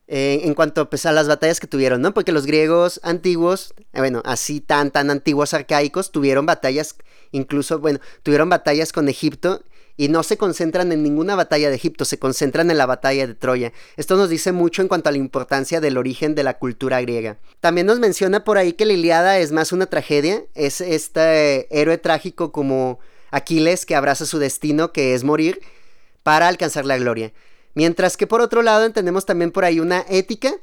Eh, 0.07 0.41
en 0.45 0.55
cuanto 0.55 0.89
pues, 0.89 1.05
a 1.05 1.11
las 1.11 1.27
batallas 1.27 1.59
que 1.59 1.67
tuvieron, 1.67 2.01
¿no? 2.01 2.15
Porque 2.15 2.31
los 2.31 2.47
griegos 2.47 2.99
antiguos, 3.03 3.75
eh, 3.93 3.99
bueno, 3.99 4.23
así 4.25 4.59
tan, 4.59 4.89
tan 4.89 5.11
antiguos 5.11 5.53
arcaicos, 5.53 6.11
tuvieron 6.11 6.47
batallas, 6.47 6.95
incluso, 7.31 7.77
bueno, 7.77 7.99
tuvieron 8.23 8.49
batallas 8.49 8.91
con 8.91 9.07
Egipto 9.07 9.61
y 9.99 10.07
no 10.07 10.23
se 10.23 10.37
concentran 10.37 10.93
en 10.93 11.03
ninguna 11.03 11.35
batalla 11.35 11.69
de 11.69 11.75
Egipto, 11.75 12.05
se 12.05 12.17
concentran 12.17 12.71
en 12.71 12.77
la 12.77 12.85
batalla 12.85 13.27
de 13.27 13.35
Troya. 13.35 13.73
Esto 13.97 14.15
nos 14.15 14.29
dice 14.29 14.53
mucho 14.53 14.81
en 14.81 14.87
cuanto 14.87 15.09
a 15.09 15.11
la 15.11 15.17
importancia 15.17 15.81
del 15.81 15.97
origen 15.97 16.35
de 16.35 16.43
la 16.43 16.57
cultura 16.57 17.01
griega. 17.01 17.37
También 17.59 17.85
nos 17.85 17.99
menciona 17.99 18.45
por 18.45 18.57
ahí 18.57 18.71
que 18.71 18.85
la 18.85 18.93
Iliada 18.93 19.39
es 19.39 19.51
más 19.51 19.73
una 19.73 19.87
tragedia, 19.87 20.41
es 20.55 20.79
este 20.79 21.67
héroe 21.77 21.97
trágico 21.97 22.53
como 22.53 22.99
Aquiles 23.29 23.85
que 23.85 23.93
abraza 23.93 24.25
su 24.25 24.39
destino, 24.39 24.93
que 24.93 25.15
es 25.15 25.25
morir, 25.25 25.59
para 26.23 26.47
alcanzar 26.47 26.85
la 26.85 26.97
gloria. 26.97 27.33
Mientras 27.73 28.15
que 28.15 28.25
por 28.25 28.39
otro 28.39 28.61
lado 28.61 28.85
entendemos 28.85 29.25
también 29.25 29.51
por 29.51 29.65
ahí 29.65 29.81
una 29.81 30.05
ética 30.07 30.53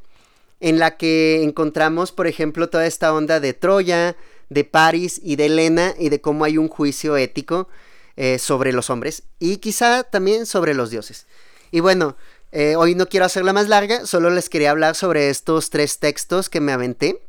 en 0.61 0.79
la 0.79 0.97
que 0.97 1.43
encontramos, 1.43 2.11
por 2.11 2.27
ejemplo, 2.27 2.71
toda 2.71 2.87
esta 2.87 3.13
onda 3.13 3.39
de 3.39 3.53
Troya, 3.53 4.17
de 4.49 4.65
París 4.65 5.21
y 5.23 5.37
de 5.37 5.45
Helena 5.45 5.95
y 5.99 6.09
de 6.09 6.23
cómo 6.23 6.47
hay 6.47 6.57
un 6.57 6.69
juicio 6.69 7.19
ético 7.19 7.69
eh, 8.17 8.39
sobre 8.39 8.73
los 8.73 8.91
hombres 8.91 9.25
y 9.39 9.59
quizá 9.59 10.03
también 10.03 10.47
sobre 10.47 10.75
los 10.75 10.91
dioses. 10.91 11.27
Y 11.71 11.81
bueno, 11.81 12.17
eh, 12.53 12.77
hoy 12.77 12.95
no 12.95 13.09
quiero 13.09 13.27
hacerla 13.27 13.53
más 13.53 13.69
larga, 13.69 14.07
solo 14.07 14.31
les 14.31 14.49
quería 14.49 14.71
hablar 14.71 14.95
sobre 14.95 15.29
estos 15.29 15.71
tres 15.71 15.99
textos 15.99 16.49
que 16.49 16.61
me 16.61 16.73
aventé 16.73 17.21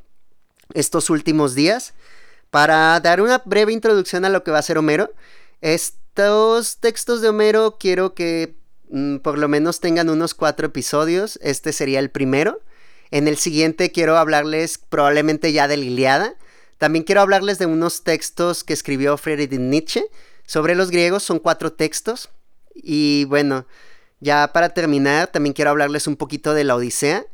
estos 0.73 1.09
últimos 1.09 1.55
días 1.55 1.93
para 2.49 2.99
dar 2.99 3.21
una 3.21 3.41
breve 3.45 3.73
introducción 3.73 4.25
a 4.25 4.29
lo 4.29 4.43
que 4.43 4.51
va 4.51 4.59
a 4.59 4.63
ser 4.63 4.77
Homero. 4.77 5.11
Estos 5.61 6.77
textos 6.77 7.21
de 7.21 7.29
Homero 7.29 7.77
quiero 7.79 8.13
que 8.13 8.55
mm, 8.89 9.17
por 9.17 9.37
lo 9.37 9.47
menos 9.47 9.79
tengan 9.79 10.09
unos 10.09 10.33
cuatro 10.33 10.67
episodios. 10.67 11.39
Este 11.41 11.73
sería 11.73 11.99
el 11.99 12.09
primero. 12.09 12.61
En 13.11 13.27
el 13.27 13.37
siguiente 13.37 13.91
quiero 13.91 14.17
hablarles 14.17 14.77
probablemente 14.77 15.51
ya 15.51 15.67
de 15.67 15.77
la 15.77 15.85
Iliada. 15.85 16.35
También 16.77 17.03
quiero 17.03 17.21
hablarles 17.21 17.57
de 17.59 17.65
unos 17.65 18.03
textos 18.03 18.63
que 18.63 18.73
escribió 18.73 19.17
Friedrich 19.17 19.59
Nietzsche 19.59 20.05
sobre 20.47 20.73
los 20.73 20.89
griegos. 20.89 21.21
Son 21.21 21.37
cuatro 21.37 21.73
textos. 21.73 22.29
Y 22.73 23.25
bueno, 23.25 23.67
ya 24.19 24.51
para 24.51 24.69
terminar, 24.69 25.27
también 25.27 25.53
quiero 25.53 25.69
hablarles 25.69 26.07
un 26.07 26.15
poquito 26.15 26.55
de 26.55 26.63
la 26.63 26.75
Odisea. 26.75 27.27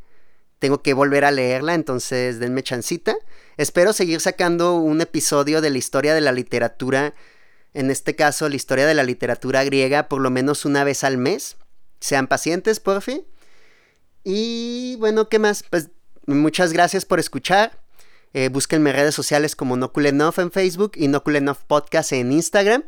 Tengo 0.58 0.82
que 0.82 0.92
volver 0.94 1.24
a 1.24 1.30
leerla, 1.30 1.74
entonces 1.74 2.38
denme 2.38 2.62
chancita. 2.62 3.16
Espero 3.56 3.92
seguir 3.92 4.20
sacando 4.20 4.74
un 4.76 5.00
episodio 5.00 5.60
de 5.60 5.70
la 5.70 5.78
historia 5.78 6.14
de 6.14 6.20
la 6.20 6.32
literatura, 6.32 7.14
en 7.72 7.90
este 7.90 8.14
caso 8.14 8.48
la 8.48 8.56
historia 8.56 8.86
de 8.86 8.94
la 8.94 9.02
literatura 9.02 9.64
griega, 9.64 10.08
por 10.08 10.20
lo 10.20 10.30
menos 10.30 10.64
una 10.64 10.84
vez 10.84 11.04
al 11.04 11.18
mes. 11.18 11.56
Sean 12.00 12.26
pacientes, 12.26 12.80
por 12.80 13.00
fin. 13.02 13.24
Y 14.22 14.96
bueno, 14.98 15.28
¿qué 15.28 15.38
más? 15.38 15.64
Pues 15.68 15.90
muchas 16.26 16.72
gracias 16.72 17.04
por 17.04 17.20
escuchar. 17.20 17.83
Eh, 18.34 18.48
búsquenme 18.48 18.92
redes 18.92 19.14
sociales 19.14 19.54
como 19.54 19.76
Noculenov 19.76 20.40
en 20.40 20.50
Facebook 20.50 20.92
y 20.96 21.06
Noculenov 21.06 21.58
Podcast 21.68 22.12
en 22.12 22.32
Instagram. 22.32 22.82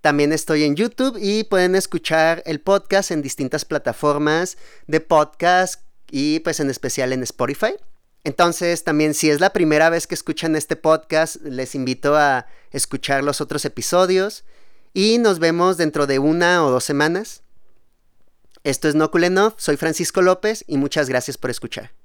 También 0.00 0.32
estoy 0.32 0.62
en 0.62 0.76
YouTube 0.76 1.18
y 1.20 1.42
pueden 1.44 1.74
escuchar 1.74 2.42
el 2.46 2.60
podcast 2.60 3.10
en 3.10 3.20
distintas 3.20 3.64
plataformas 3.64 4.56
de 4.86 5.00
podcast 5.00 5.82
y 6.08 6.38
pues 6.40 6.60
en 6.60 6.70
especial 6.70 7.12
en 7.12 7.24
Spotify. 7.24 7.74
Entonces 8.22 8.84
también 8.84 9.12
si 9.12 9.28
es 9.28 9.40
la 9.40 9.52
primera 9.52 9.90
vez 9.90 10.06
que 10.06 10.14
escuchan 10.14 10.54
este 10.54 10.76
podcast, 10.76 11.36
les 11.42 11.74
invito 11.74 12.16
a 12.16 12.46
escuchar 12.70 13.24
los 13.24 13.40
otros 13.40 13.64
episodios 13.64 14.44
y 14.94 15.18
nos 15.18 15.40
vemos 15.40 15.78
dentro 15.78 16.06
de 16.06 16.20
una 16.20 16.64
o 16.64 16.70
dos 16.70 16.84
semanas. 16.84 17.42
Esto 18.62 18.88
es 18.88 18.94
No 18.94 19.10
soy 19.56 19.76
Francisco 19.76 20.22
López 20.22 20.64
y 20.68 20.76
muchas 20.76 21.08
gracias 21.08 21.36
por 21.36 21.50
escuchar. 21.50 21.99